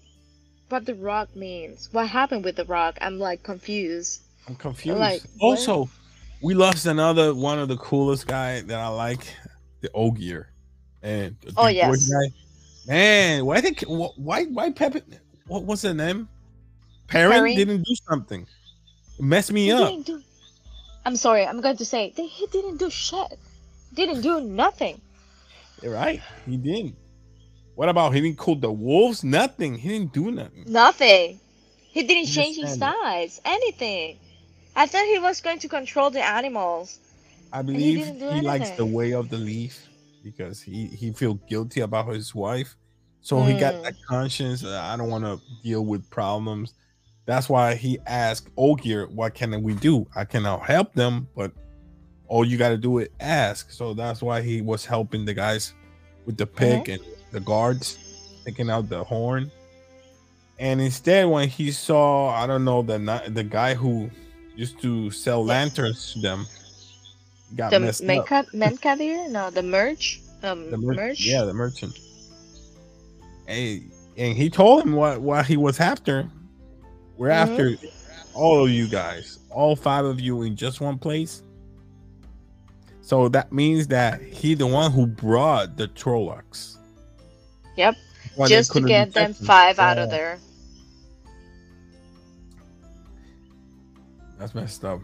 what 0.70 0.86
the 0.86 0.96
rock 0.96 1.36
means. 1.36 1.90
What 1.92 2.08
happened 2.08 2.44
with 2.46 2.56
the 2.56 2.66
rock? 2.66 2.98
I'm 3.02 3.20
like 3.20 3.44
confused. 3.44 4.22
I'm 4.48 4.56
confused. 4.56 5.00
like, 5.00 5.22
what? 5.38 5.50
also, 5.60 5.90
we 6.42 6.54
lost 6.54 6.86
another 6.86 7.34
one 7.34 7.60
of 7.60 7.68
the 7.68 7.78
coolest 7.78 8.26
guy 8.28 8.62
that 8.62 8.80
I 8.80 8.88
like, 8.88 9.28
the 9.82 9.92
Ogier. 9.94 10.50
And 11.04 11.36
the 11.42 11.54
Oh, 11.58 11.68
big 11.68 11.86
voice 11.86 12.10
yes. 12.10 12.32
guy. 12.32 12.36
Man, 12.88 13.46
why 13.46 13.62
think 13.62 13.84
why 13.88 14.46
why 14.46 14.72
Pepe 14.72 15.02
what 15.48 15.64
was 15.66 15.82
the 15.82 15.94
name? 15.94 16.28
Perrin 17.08 17.32
Perry? 17.32 17.56
didn't 17.56 17.84
do 17.84 17.96
something. 18.10 18.48
It 19.20 19.24
messed 19.24 19.52
me 19.52 19.66
He 19.66 19.72
up. 19.72 20.06
do. 20.06 20.22
I'm 21.06 21.16
sorry. 21.16 21.46
I'm 21.46 21.62
going 21.62 21.78
to 21.78 21.86
say 21.86 22.14
that 22.16 22.22
he 22.24 22.48
didn't 22.48 22.78
do 22.78 22.90
shit. 22.90 23.38
Didn't 23.94 24.22
do 24.22 24.40
nothing. 24.42 25.02
You're 25.82 25.94
right. 25.94 26.22
He 26.46 26.58
didn't. 26.58 26.96
What 27.76 27.90
about 27.90 28.14
he 28.14 28.22
didn't 28.22 28.38
call 28.38 28.56
the 28.56 28.72
wolves? 28.72 29.24
Nothing. 29.24 29.78
He 29.78 29.90
didn't 29.90 30.14
do 30.14 30.32
nothing. 30.32 30.66
Nothing. 30.68 31.40
He 31.92 32.04
didn't 32.04 32.28
change 32.28 32.58
his 32.58 32.78
size. 32.78 33.42
Anything. 33.44 34.18
I 34.76 34.86
thought 34.88 35.06
he 35.06 35.20
was 35.20 35.42
going 35.42 35.60
to 35.60 35.68
control 35.68 36.10
the 36.10 36.24
animals. 36.26 37.00
I 37.52 37.62
believe 37.62 37.98
didn't 38.06 38.36
he 38.36 38.42
likes 38.42 38.70
the 38.72 38.86
way 38.86 39.14
of 39.14 39.30
the 39.30 39.38
leaf 39.38 39.88
because 40.24 40.62
he 40.62 40.88
he 40.88 41.12
feel 41.12 41.34
guilty 41.50 41.82
about 41.82 42.08
his 42.10 42.34
wife. 42.34 42.76
So 43.22 43.44
he 43.44 43.54
got 43.60 43.76
Mm. 43.76 43.84
that 43.84 43.96
conscience. 44.08 44.64
uh, 44.64 44.80
I 44.84 44.96
don't 44.98 45.10
want 45.10 45.26
to 45.26 45.40
deal 45.64 45.86
with 45.86 46.10
problems. 46.10 46.74
That's 47.26 47.50
why 47.50 47.76
he 47.76 48.00
asked 48.08 48.48
Ogier, 48.58 49.08
"What 49.08 49.34
can 49.34 49.62
we 49.62 49.74
do? 49.76 50.08
I 50.16 50.24
cannot 50.26 50.62
help 50.66 50.94
them, 50.94 51.28
but 51.36 51.52
all 52.28 52.46
you 52.46 52.58
got 52.58 52.70
to 52.70 52.78
do 52.78 53.00
is 53.00 53.10
ask." 53.20 53.72
So 53.72 53.94
that's 53.94 54.22
why 54.22 54.42
he 54.42 54.62
was 54.62 54.86
helping 54.86 55.26
the 55.26 55.34
guys 55.34 55.74
with 56.26 56.38
the 56.38 56.48
pick 56.48 56.86
Mm-hmm. 56.86 56.92
and 56.94 57.02
the 57.32 57.40
guards 57.40 57.98
taking 58.46 58.70
out 58.70 58.90
the 58.90 59.04
horn. 59.04 59.52
And 60.60 60.80
instead, 60.80 61.28
when 61.28 61.50
he 61.50 61.72
saw, 61.72 62.30
I 62.30 62.46
don't 62.46 62.64
know, 62.66 62.82
the 62.82 63.24
the 63.30 63.44
guy 63.44 63.74
who 63.74 64.10
used 64.56 64.80
to 64.82 65.10
sell 65.12 65.44
lanterns 65.44 66.14
to 66.14 66.20
them, 66.20 66.46
got 67.56 67.72
The 67.72 67.80
messed 67.80 68.04
up. 68.04 68.08
Menka, 68.28 68.46
Menkavir? 68.54 69.30
No, 69.32 69.50
the 69.50 69.64
merch. 69.64 70.22
Um, 70.44 70.70
The 70.70 70.78
mer- 70.78 70.94
merch. 70.94 71.26
yeah, 71.26 71.44
the 71.46 71.54
merchant. 71.54 71.98
Hey, 73.48 73.84
and 74.18 74.36
he 74.38 74.50
told 74.50 74.84
him 74.84 74.94
what 74.94 75.22
what 75.22 75.46
he 75.46 75.58
was 75.58 75.80
after. 75.80 76.30
We're 77.18 77.30
Mhm. 77.30 77.34
after 77.34 77.78
all 78.34 78.64
of 78.66 78.70
you 78.72 78.88
guys, 78.88 79.40
all 79.50 79.76
five 79.76 80.06
of 80.06 80.20
you 80.20 80.42
in 80.44 80.56
just 80.56 80.80
one 80.82 80.98
place. 80.98 81.42
So 83.02 83.30
that 83.30 83.52
means 83.52 83.88
that 83.88 84.22
he 84.22 84.54
the 84.54 84.68
one 84.68 84.92
who 84.92 85.06
brought 85.08 85.76
the 85.78 85.88
Trollocs. 85.88 86.78
Yep. 87.78 87.96
Why 88.36 88.48
Just 88.48 88.72
to 88.74 88.82
get 88.82 89.14
them 89.14 89.32
detect 89.32 89.40
him. 89.42 89.46
five 89.48 89.80
out 89.80 89.98
of 89.98 90.10
there. 90.10 90.40
That's 94.38 94.56
messed 94.56 94.84
up. 94.86 95.02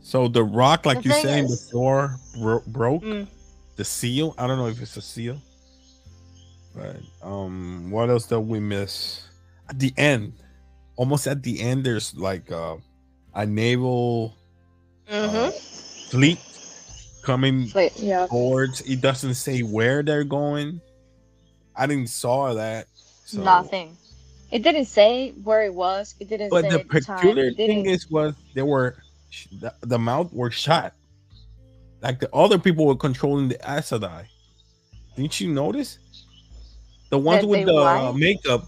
So 0.00 0.28
the 0.28 0.44
rock, 0.44 0.86
like 0.86 1.02
The 1.02 1.08
you 1.08 1.14
saying 1.14 1.44
is- 1.46 1.66
before, 1.66 2.18
bro- 2.38 2.62
broke 2.66 3.02
Mm. 3.02 3.26
the 3.76 3.84
seal. 3.84 4.34
I 4.38 4.46
don't 4.46 4.58
know 4.58 4.68
if 4.68 4.80
it's 4.80 4.96
a 4.96 5.02
seal, 5.02 5.38
but 6.74 6.96
um, 7.22 7.90
what 7.90 8.08
else 8.08 8.26
did 8.26 8.38
we 8.38 8.60
miss? 8.60 9.22
At 9.68 9.78
the 9.78 9.92
end, 9.96 10.32
almost 10.96 11.26
at 11.26 11.42
the 11.42 11.60
end, 11.60 11.84
there's 11.84 12.14
like 12.14 12.50
uh, 12.52 12.76
a 13.34 13.44
naval 13.46 14.34
Mm-hmm. 15.10 15.36
uh, 15.36 15.50
fleet 16.10 16.38
coming 17.22 17.70
Wait, 17.74 17.98
yeah. 17.98 18.26
towards. 18.26 18.82
It 18.82 19.00
doesn't 19.00 19.34
say 19.34 19.62
where 19.62 20.02
they're 20.02 20.24
going. 20.24 20.80
I 21.78 21.86
didn't 21.86 22.08
saw 22.10 22.52
that. 22.54 22.86
So. 23.24 23.42
Nothing. 23.42 23.96
It 24.50 24.62
didn't 24.62 24.86
say 24.86 25.30
where 25.44 25.64
it 25.64 25.72
was. 25.74 26.14
It 26.20 26.28
didn't 26.28 26.50
But 26.50 26.64
say 26.64 26.70
the 26.70 26.84
peculiar 26.84 27.52
thing 27.52 27.86
is, 27.86 28.10
was 28.10 28.34
they 28.54 28.62
were 28.62 28.96
the, 29.60 29.72
the 29.82 29.98
mouth 29.98 30.32
were 30.32 30.50
shot. 30.50 30.94
Like 32.02 32.18
the 32.20 32.32
other 32.34 32.58
people 32.58 32.86
were 32.86 32.96
controlling 32.96 33.48
the 33.48 33.56
Aes 33.56 33.90
Sedai. 33.90 34.24
Didn't 35.16 35.38
you 35.40 35.52
notice? 35.52 35.98
The 37.10 37.18
ones 37.18 37.42
That 37.42 37.48
with 37.48 37.66
the 37.66 38.12
makeup, 38.16 38.66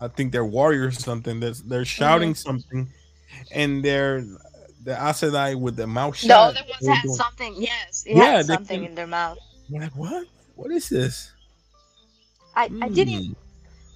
I 0.00 0.08
think 0.08 0.30
they're 0.32 0.44
warriors 0.44 0.98
or 0.98 1.00
something. 1.02 1.40
They're, 1.40 1.52
they're 1.66 1.84
shouting 1.84 2.30
Mm-hmm. 2.34 2.48
something, 2.48 2.88
and 3.52 3.84
they're 3.84 4.20
the 4.84 4.92
Aes 4.92 5.20
Sedai 5.22 5.58
with 5.58 5.76
the 5.76 5.86
mouth 5.86 6.14
shut. 6.16 6.28
the 6.28 6.60
other 6.60 6.68
ones 6.70 6.86
had 6.86 7.02
doing- 7.02 7.14
something. 7.16 7.54
Yes, 7.56 8.04
Yeah, 8.06 8.36
had 8.36 8.46
something 8.46 8.80
can- 8.82 8.88
in 8.90 8.94
their 8.94 9.06
mouth. 9.08 9.38
I'm 9.74 9.80
like, 9.80 9.96
what? 9.96 10.26
What 10.54 10.70
is 10.70 10.88
this? 10.88 11.32
I, 12.58 12.70
I 12.82 12.88
didn't 12.88 13.24
Hmm. 13.24 13.32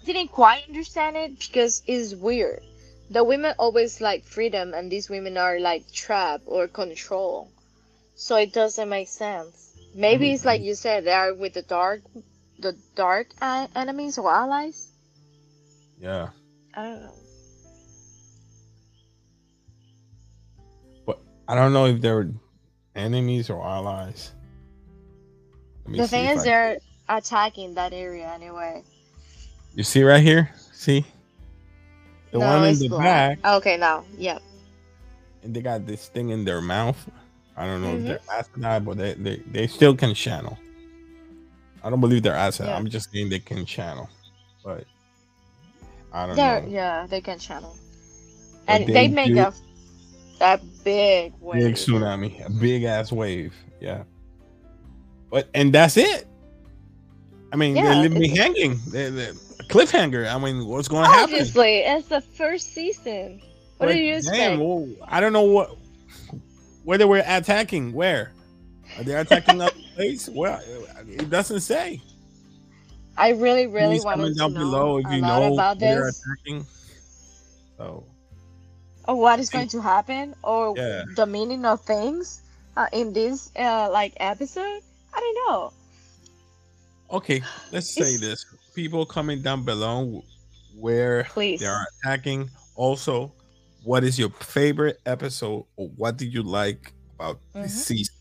didn't 0.07 0.29
quite 0.29 0.63
understand 0.69 1.17
it 1.17 1.39
because 1.39 1.83
it's 1.87 2.15
weird. 2.15 2.63
The 3.11 3.25
women 3.25 3.55
always 3.59 4.01
like 4.01 4.25
freedom, 4.25 4.73
and 4.73 4.91
these 4.91 5.11
women 5.11 5.37
are 5.37 5.59
like 5.59 5.91
trap 5.93 6.43
or 6.47 6.69
control. 6.69 7.51
So 8.15 8.37
it 8.37 8.53
doesn't 8.53 8.89
make 8.89 9.09
sense. 9.09 9.75
Maybe 9.95 10.29
Mm, 10.29 10.35
it's 10.35 10.45
like 10.45 10.63
you 10.63 10.75
said, 10.77 11.05
they 11.05 11.13
are 11.13 11.35
with 11.35 11.55
the 11.55 11.63
dark, 11.63 12.03
the 12.61 12.77
dark 12.95 13.27
enemies 13.43 14.19
or 14.19 14.31
allies. 14.33 14.89
Yeah, 15.99 16.29
I 16.75 16.83
don't 16.83 17.03
know. 17.03 17.15
but 21.07 21.19
I 21.49 21.55
don't 21.55 21.73
know 21.73 21.87
if 21.87 22.01
they're 22.01 22.29
enemies 22.95 23.51
or 23.51 23.63
allies. 23.63 24.33
The 25.87 26.07
thing 26.09 26.27
is, 26.27 26.39
I- 26.41 26.45
they're 26.45 26.79
attacking 27.09 27.75
that 27.75 27.93
area 27.93 28.27
anyway. 28.33 28.83
You 29.75 29.83
see 29.85 30.03
right 30.03 30.23
here? 30.23 30.51
See? 30.73 31.05
The 32.31 32.39
No, 32.39 32.47
one 32.47 32.65
in 32.69 32.79
the 32.79 32.89
black. 32.89 33.41
back, 33.43 33.53
Okay, 33.57 33.77
now, 33.77 34.05
yep. 34.17 34.43
and 35.43 35.55
they 35.55 35.61
got 35.61 35.87
this 35.87 36.09
thing 36.09 36.31
in 36.31 36.45
their 36.45 36.61
mouth. 36.61 36.97
I 37.57 37.67
don't 37.67 37.83
know 37.83 37.89
Mhm. 37.95 37.99
if 37.99 38.05
they're 38.27 38.39
Aes 38.39 38.49
Sedai, 38.49 38.85
but 38.85 38.97
they, 38.97 39.15
they, 39.15 39.37
they 39.51 39.67
still 39.67 39.95
can 39.95 40.15
channel. 40.15 40.59
I 41.85 41.91
don't 41.91 42.01
believe 42.01 42.23
they're 42.23 42.35
Aes 42.37 42.59
Sedai. 42.59 42.67
Yeah. 42.69 42.77
I'm 42.77 42.89
just 42.89 43.11
saying 43.13 43.29
they 43.29 43.39
can 43.41 43.67
channel. 43.67 44.09
But 44.65 44.85
I 46.13 46.27
don't 46.27 46.37
They're 46.37 46.63
know. 46.63 46.69
yeah, 46.69 47.07
they 47.07 47.21
can 47.21 47.39
channel, 47.39 47.77
But 48.67 48.73
and 48.81 48.87
they 48.87 48.93
they, 48.93 49.09
make 49.09 49.35
do- 49.35 49.41
a 49.41 49.53
a 50.41 50.59
big 50.85 51.35
wave. 51.41 51.63
Big 51.63 51.75
tsunami, 51.75 52.45
a 52.45 52.51
big 52.51 52.85
ass 52.85 53.13
wave. 53.13 53.55
Yeah. 53.81 54.05
But 55.31 55.49
and 55.55 55.73
that's 55.73 55.97
it. 55.97 56.27
I 57.53 57.57
mean, 57.57 57.77
Yeah, 57.77 57.95
they 57.95 58.09
leave 58.09 58.13
me 58.13 58.29
hanging. 58.29 58.81
They, 58.89 59.11
they, 59.11 59.29
a 59.29 59.35
cliffhanger. 59.65 60.33
I 60.33 60.39
mean, 60.39 60.67
what's 60.67 60.89
going 60.89 61.05
to 61.05 61.11
happen? 61.11 61.35
Obviously, 61.35 61.79
it's 61.79 62.09
the 62.09 62.21
first 62.21 62.73
season. 62.73 63.43
What 63.79 63.89
do 63.93 63.99
you 63.99 64.15
expect? 64.17 64.37
damn, 64.37 64.61
well, 64.61 64.89
I 65.07 65.21
don't 65.21 65.33
know 65.33 65.43
what 65.43 65.77
where 66.85 66.99
they 66.99 67.05
were 67.05 67.23
attacking. 67.27 67.93
Where 67.93 68.33
are 68.97 69.05
they 69.05 69.15
attacking 69.15 69.59
that 69.65 69.75
place? 69.95 70.29
Well, 70.29 70.61
it 71.09 71.29
doesn't 71.31 71.61
say. 71.61 72.01
I 73.17 73.31
really, 73.31 73.67
really 73.67 74.01
comment 74.01 74.35
to 74.35 74.39
down 74.39 74.55
know 74.55 74.61
below 74.61 74.99
if 74.99 75.07
you 75.11 75.21
know 75.21 75.55
about 75.55 75.79
where 75.81 75.95
they're 75.95 76.05
this, 76.07 76.23
attacking. 76.25 76.67
So 77.77 78.07
or 79.09 79.17
what 79.17 79.41
is 79.41 79.51
going 79.51 79.69
to 79.69 79.81
happen, 79.81 80.35
or 80.43 80.75
Yeah. 80.77 81.03
the 81.17 81.27
meaning 81.27 81.65
of 81.65 81.81
things 81.83 82.41
uh, 82.77 82.87
in 82.93 83.13
this 83.13 83.51
uh, 83.57 83.91
like 83.91 84.15
episode. 84.19 84.81
I 85.15 85.21
don't 85.21 85.35
know. 85.49 85.73
Okay, 87.13 87.43
let's 87.73 87.93
say 87.93 88.17
this: 88.17 88.47
people 88.75 89.05
comment 89.05 89.43
down 89.43 89.65
below 89.65 90.23
where 90.79 91.25
Please. 91.25 91.61
they 91.61 91.67
are 91.67 91.87
attacking. 92.03 92.49
Also, 92.75 93.33
what 93.85 94.03
is 94.05 94.19
your 94.19 94.31
favorite 94.31 94.99
episode, 95.07 95.67
or 95.77 95.89
what 95.97 96.17
did 96.17 96.33
you 96.33 96.43
like 96.43 96.93
about 97.17 97.39
Mhm. 97.55 97.65
this 97.65 97.87
season? 97.87 98.15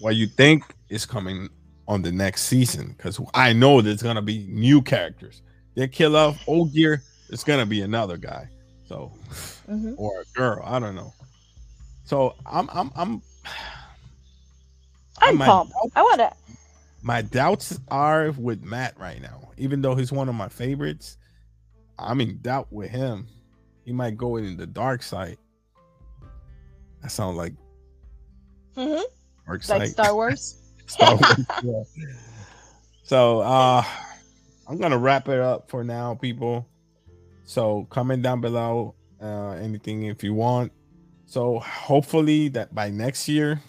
What 0.00 0.16
you 0.16 0.26
think 0.26 0.62
is 0.88 1.06
coming 1.06 1.48
on 1.88 2.02
the 2.02 2.12
next 2.12 2.42
season? 2.42 2.94
Because 2.96 3.18
I 3.34 3.52
know 3.54 3.80
there's 3.80 4.02
gonna 4.02 4.20
be 4.22 4.44
new 4.48 4.82
characters. 4.82 5.40
They 5.74 5.88
kill 5.88 6.16
off 6.16 6.38
Ogier. 6.46 7.02
It's 7.30 7.44
gonna 7.44 7.64
be 7.66 7.80
another 7.80 8.18
guy. 8.18 8.48
So, 8.86 9.10
Mhm. 9.70 9.94
or 9.96 10.20
a 10.20 10.24
girl. 10.36 10.60
I 10.66 10.78
don't 10.78 10.94
know. 10.94 11.14
So 12.04 12.34
I'm 12.44 12.68
I'm 12.72 12.92
I'm. 12.94 13.22
I'm 15.18 15.38
my 15.38 15.46
pumped. 15.46 15.72
I 15.94 16.02
wanna. 16.02 16.34
My 17.02 17.20
doubts 17.20 17.78
are 17.88 18.30
with 18.32 18.62
Matt 18.62 18.98
right 18.98 19.20
now. 19.20 19.50
Even 19.56 19.82
though 19.82 19.94
he's 19.94 20.12
one 20.12 20.28
of 20.28 20.34
my 20.34 20.48
favorites, 20.48 21.18
I'm 21.98 22.20
in 22.20 22.38
doubt 22.40 22.72
with 22.72 22.90
him. 22.90 23.26
He 23.84 23.92
might 23.92 24.16
go 24.16 24.36
in 24.36 24.56
the 24.56 24.66
dark 24.66 25.02
side. 25.02 25.36
That 27.02 27.10
sounds 27.10 27.36
like 27.36 27.54
mm-hmm. 28.76 29.02
dark 29.46 29.68
Like 29.68 29.80
side. 29.80 29.88
Star 29.88 30.14
Wars. 30.14 30.58
Star 30.86 31.16
Wars, 31.16 31.46
yeah. 31.64 31.82
So 33.02 33.40
uh 33.40 33.84
I'm 34.68 34.78
gonna 34.78 34.98
wrap 34.98 35.28
it 35.28 35.40
up 35.40 35.68
for 35.68 35.82
now, 35.82 36.14
people. 36.14 36.66
So 37.44 37.86
comment 37.90 38.22
down 38.22 38.40
below 38.40 38.94
uh 39.20 39.50
anything 39.52 40.04
if 40.04 40.22
you 40.22 40.34
want. 40.34 40.70
So 41.26 41.58
hopefully 41.58 42.48
that 42.50 42.72
by 42.74 42.90
next 42.90 43.28
year 43.28 43.60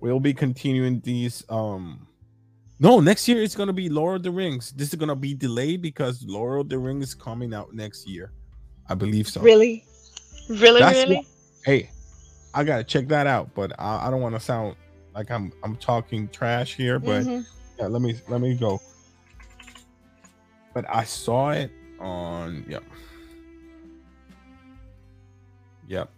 we'll 0.00 0.20
be 0.20 0.32
continuing 0.32 1.00
these 1.00 1.44
um 1.50 2.06
no 2.78 3.00
next 3.00 3.28
year 3.28 3.42
it's 3.42 3.54
gonna 3.54 3.72
be 3.72 3.88
Lord 3.88 4.16
of 4.16 4.22
the 4.22 4.30
Rings. 4.30 4.72
This 4.72 4.88
is 4.88 4.94
gonna 4.96 5.16
be 5.16 5.34
delayed 5.34 5.82
because 5.82 6.24
Lord 6.24 6.60
of 6.60 6.68
the 6.68 6.78
Rings 6.78 7.08
is 7.08 7.14
coming 7.14 7.54
out 7.54 7.72
next 7.72 8.06
year. 8.06 8.32
I 8.88 8.94
believe 8.94 9.28
so. 9.28 9.40
Really, 9.40 9.84
really, 10.48 10.80
That's 10.80 10.98
really. 10.98 11.26
Hey, 11.64 11.90
I 12.52 12.64
gotta 12.64 12.84
check 12.84 13.08
that 13.08 13.26
out, 13.26 13.54
but 13.54 13.72
I, 13.78 14.06
I 14.06 14.10
don't 14.10 14.20
want 14.20 14.34
to 14.34 14.40
sound 14.40 14.76
like 15.14 15.30
I'm 15.30 15.52
I'm 15.62 15.76
talking 15.76 16.28
trash 16.28 16.74
here, 16.74 16.98
but 16.98 17.24
Mhm. 17.24 17.46
yeah, 17.78 17.86
let 17.86 18.02
me 18.02 18.20
let 18.28 18.40
me 18.40 18.54
go. 18.54 18.80
But 20.74 20.84
I 20.88 21.04
saw 21.04 21.50
it 21.50 21.70
on 22.00 22.64
yep. 22.68 22.82
Yep. 25.86 26.10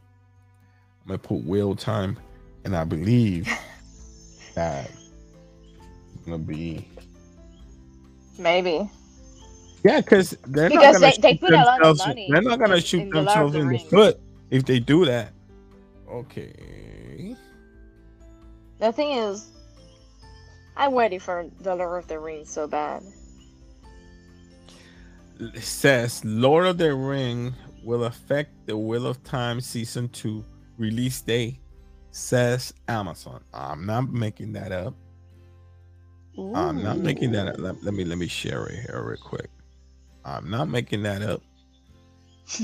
I'm 1.03 1.09
gonna 1.09 1.19
put 1.19 1.45
wheel 1.45 1.77
time, 1.77 2.19
and 2.65 2.77
I 2.77 2.85
believe 2.85 3.49
that 4.55 4.91
gonna 6.27 6.39
be 6.39 6.87
Maybe. 8.39 8.89
yeah, 9.85 10.01
because 10.01 10.31
they're 10.47 10.69
Because 10.69 11.01
not 11.01 11.01
gonna 11.01 11.13
they- 11.13 11.21
they 11.23 11.33
shoot 11.33 11.41
put 11.41 11.53
a 11.53 11.57
lot 11.57 11.81
of 11.81 11.99
themselves. 11.99 12.07
money 12.09 12.29
they're 12.31 12.43
not 12.43 12.59
gonna 12.59 12.75
in- 12.77 12.83
shoot 12.83 13.01
in 13.03 13.11
the 13.11 13.17
themselves 13.21 13.53
the 13.53 13.59
in 13.61 13.65
the 13.67 13.71
Rings. 13.71 13.89
foot 13.91 14.21
if 14.51 14.65
they 14.65 14.79
do 14.79 15.05
that. 15.07 15.33
Okay. 16.09 17.35
The 18.79 18.93
thing 18.93 19.13
is, 19.13 19.47
I'm 20.77 20.95
ready 20.95 21.19
for 21.19 21.49
the 21.61 21.75
Lord 21.75 22.03
of 22.03 22.09
the 22.09 22.19
Rings 22.19 22.51
so 22.51 22.67
bad. 22.67 23.03
It 25.39 25.63
says 25.63 26.25
Lord 26.25 26.67
of 26.67 26.79
the 26.79 26.95
Ring 26.95 27.55
will 27.83 28.05
affect 28.05 28.67
the 28.67 28.77
Wheel 28.77 29.07
of 29.07 29.23
Time 29.25 29.61
season 29.61 30.09
two 30.11 30.45
release 30.79 31.21
date, 31.23 31.59
says 32.11 32.73
Amazon. 32.89 33.43
I'm 33.55 33.87
not 33.87 34.13
making 34.13 34.53
that 34.55 34.73
up. 34.73 34.95
I'm 36.39 36.83
not 36.83 36.99
making 36.99 37.33
that 37.33 37.49
up. 37.49 37.59
Let, 37.59 37.83
let 37.83 37.95
me 37.95 38.05
let 38.05 38.19
me 38.19 38.27
share 38.27 38.67
it 38.67 38.81
here 38.81 39.03
real 39.03 39.17
quick. 39.17 39.51
I'm 40.25 40.51
not 40.51 40.69
making 40.69 41.03
that 41.05 41.23
up. 41.23 41.43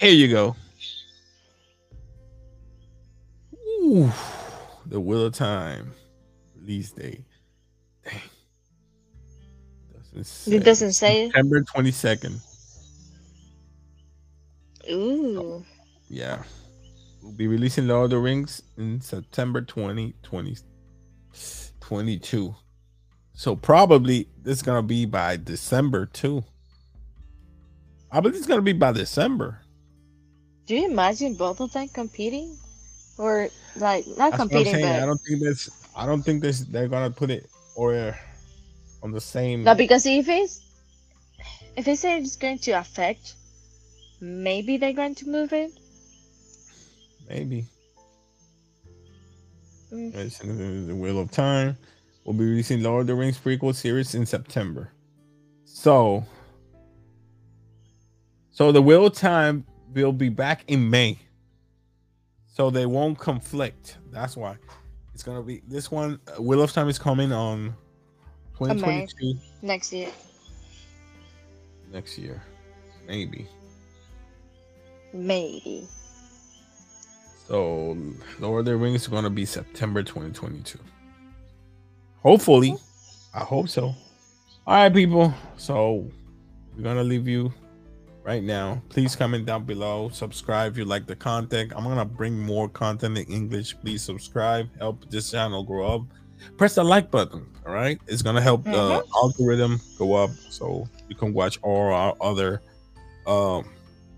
Here 0.00 0.10
you 0.10 0.28
go. 0.28 0.56
Ooh, 3.54 4.10
the 4.86 5.00
Wheel 5.00 5.26
of 5.26 5.34
Time 5.34 5.92
release 6.56 6.90
date. 6.92 7.24
Dang. 8.04 8.20
Doesn't 9.92 10.24
say. 10.24 10.56
it 10.56 10.64
doesn't 10.64 10.92
say. 10.92 11.26
September 11.26 11.62
22nd. 11.62 12.38
Ooh. 14.90 15.38
Oh, 15.38 15.64
yeah. 16.08 16.42
We'll 17.22 17.32
be 17.32 17.46
releasing 17.46 17.86
Lord 17.86 18.04
of 18.04 18.10
the 18.10 18.18
Rings 18.18 18.62
in 18.76 19.00
September 19.00 19.60
2020 19.60 20.56
22. 21.80 22.54
So 23.38 23.54
probably 23.54 24.26
it's 24.44 24.62
gonna 24.62 24.82
be 24.82 25.06
by 25.06 25.36
December 25.36 26.06
too. 26.06 26.42
I 28.10 28.18
believe 28.18 28.34
it's 28.34 28.48
gonna 28.48 28.62
be 28.62 28.72
by 28.72 28.90
December. 28.90 29.60
Do 30.66 30.74
you 30.74 30.90
imagine 30.90 31.34
both 31.34 31.60
of 31.60 31.72
them 31.72 31.88
competing? 31.88 32.58
Or 33.16 33.48
like 33.76 34.08
not 34.08 34.32
That's 34.32 34.36
competing, 34.38 34.74
saying. 34.74 35.02
I 35.02 35.06
don't 35.06 35.20
think 35.20 35.38
this 35.38 35.70
I 35.94 36.04
don't 36.04 36.22
think 36.22 36.42
this 36.42 36.62
they're 36.62 36.88
gonna 36.88 37.12
put 37.12 37.30
it 37.30 37.48
or 37.76 38.18
on 39.04 39.12
the 39.12 39.20
same 39.20 39.62
no, 39.62 39.76
because 39.76 40.04
if 40.04 40.28
it's 40.28 40.60
if 41.76 41.84
they 41.84 41.94
say 41.94 42.18
it's 42.18 42.34
going 42.34 42.58
to 42.58 42.72
affect 42.72 43.34
maybe 44.20 44.78
they're 44.78 44.92
going 44.92 45.14
to 45.14 45.28
move 45.28 45.52
it. 45.52 45.70
Maybe. 47.28 47.66
Mm. 49.92 50.12
It's 50.16 50.38
the 50.38 50.92
Wheel 50.92 51.20
of 51.20 51.30
Time. 51.30 51.76
We'll 52.28 52.36
be 52.36 52.44
releasing 52.44 52.82
Lord 52.82 53.00
of 53.00 53.06
the 53.06 53.14
Rings 53.14 53.38
prequel 53.38 53.74
series 53.74 54.14
in 54.14 54.26
September. 54.26 54.92
So, 55.64 56.26
so 58.50 58.70
the 58.70 58.82
Wheel 58.82 59.06
of 59.06 59.14
Time 59.14 59.64
will 59.94 60.12
be 60.12 60.28
back 60.28 60.62
in 60.68 60.90
May. 60.90 61.18
So 62.44 62.68
they 62.68 62.84
won't 62.84 63.18
conflict. 63.18 63.96
That's 64.10 64.36
why 64.36 64.58
it's 65.14 65.22
gonna 65.22 65.42
be 65.42 65.62
this 65.66 65.90
one. 65.90 66.20
uh, 66.28 66.42
Wheel 66.42 66.60
of 66.60 66.70
Time 66.70 66.90
is 66.90 66.98
coming 66.98 67.32
on 67.32 67.74
2022 68.58 69.38
Next 69.62 69.90
year. 69.90 70.10
next 71.90 72.18
year, 72.18 72.42
maybe. 73.06 73.48
Maybe. 75.14 75.88
So 77.46 77.96
Lord 78.38 78.60
of 78.60 78.64
the 78.66 78.76
Rings 78.76 79.00
is 79.00 79.08
gonna 79.08 79.30
be 79.30 79.46
September 79.46 80.02
2022. 80.02 80.78
Hopefully, 82.32 82.76
I 83.32 83.40
hope 83.40 83.70
so. 83.70 83.84
All 84.66 84.74
right, 84.74 84.92
people. 84.92 85.32
So 85.56 86.06
we're 86.76 86.82
gonna 86.82 87.02
leave 87.02 87.26
you 87.26 87.50
right 88.22 88.42
now. 88.42 88.82
Please 88.90 89.16
comment 89.16 89.46
down 89.46 89.64
below. 89.64 90.10
Subscribe 90.10 90.72
if 90.72 90.76
you 90.76 90.84
like 90.84 91.06
the 91.06 91.16
content. 91.16 91.72
I'm 91.74 91.84
gonna 91.84 92.04
bring 92.04 92.38
more 92.38 92.68
content 92.68 93.16
in 93.16 93.24
English. 93.32 93.80
Please 93.80 94.02
subscribe. 94.02 94.68
Help 94.76 95.08
this 95.08 95.30
channel 95.30 95.64
grow 95.64 95.86
up. 95.94 96.02
Press 96.58 96.74
the 96.74 96.84
like 96.84 97.10
button. 97.10 97.46
All 97.66 97.72
right, 97.72 97.98
it's 98.06 98.20
gonna 98.20 98.42
help 98.42 98.62
the 98.64 98.72
Mhm. 98.72 99.02
algorithm 99.16 99.80
go 99.96 100.12
up 100.12 100.28
so 100.50 100.86
you 101.08 101.16
can 101.16 101.32
watch 101.32 101.58
all 101.62 101.90
our 101.94 102.14
other. 102.20 102.60
Um, 103.26 103.64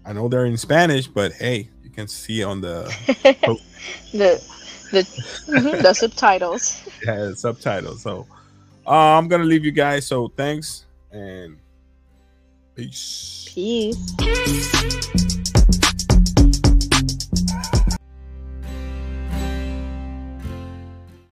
I 0.05 0.13
know 0.15 0.27
they're 0.27 0.47
in 0.47 0.57
Spanish, 0.57 1.07
but 1.07 1.31
hey, 1.35 1.69
you 1.85 1.91
can 1.91 2.09
see 2.09 2.43
on 2.43 2.61
the 2.61 2.91
the 4.13 4.43
the 4.91 5.03
mhm, 5.03 5.83
the 5.83 5.95
subtitles. 5.95 6.83
yeah, 7.05 7.33
subtitles. 7.35 8.03
So 8.03 8.27
uh, 8.87 9.19
I'm 9.19 9.29
gonna 9.29 9.45
leave 9.45 9.65
you 9.65 9.73
guys. 9.73 10.07
So 10.07 10.29
thanks 10.29 10.85
and 11.11 11.59
peace. 12.75 13.49
Peace. 13.53 15.27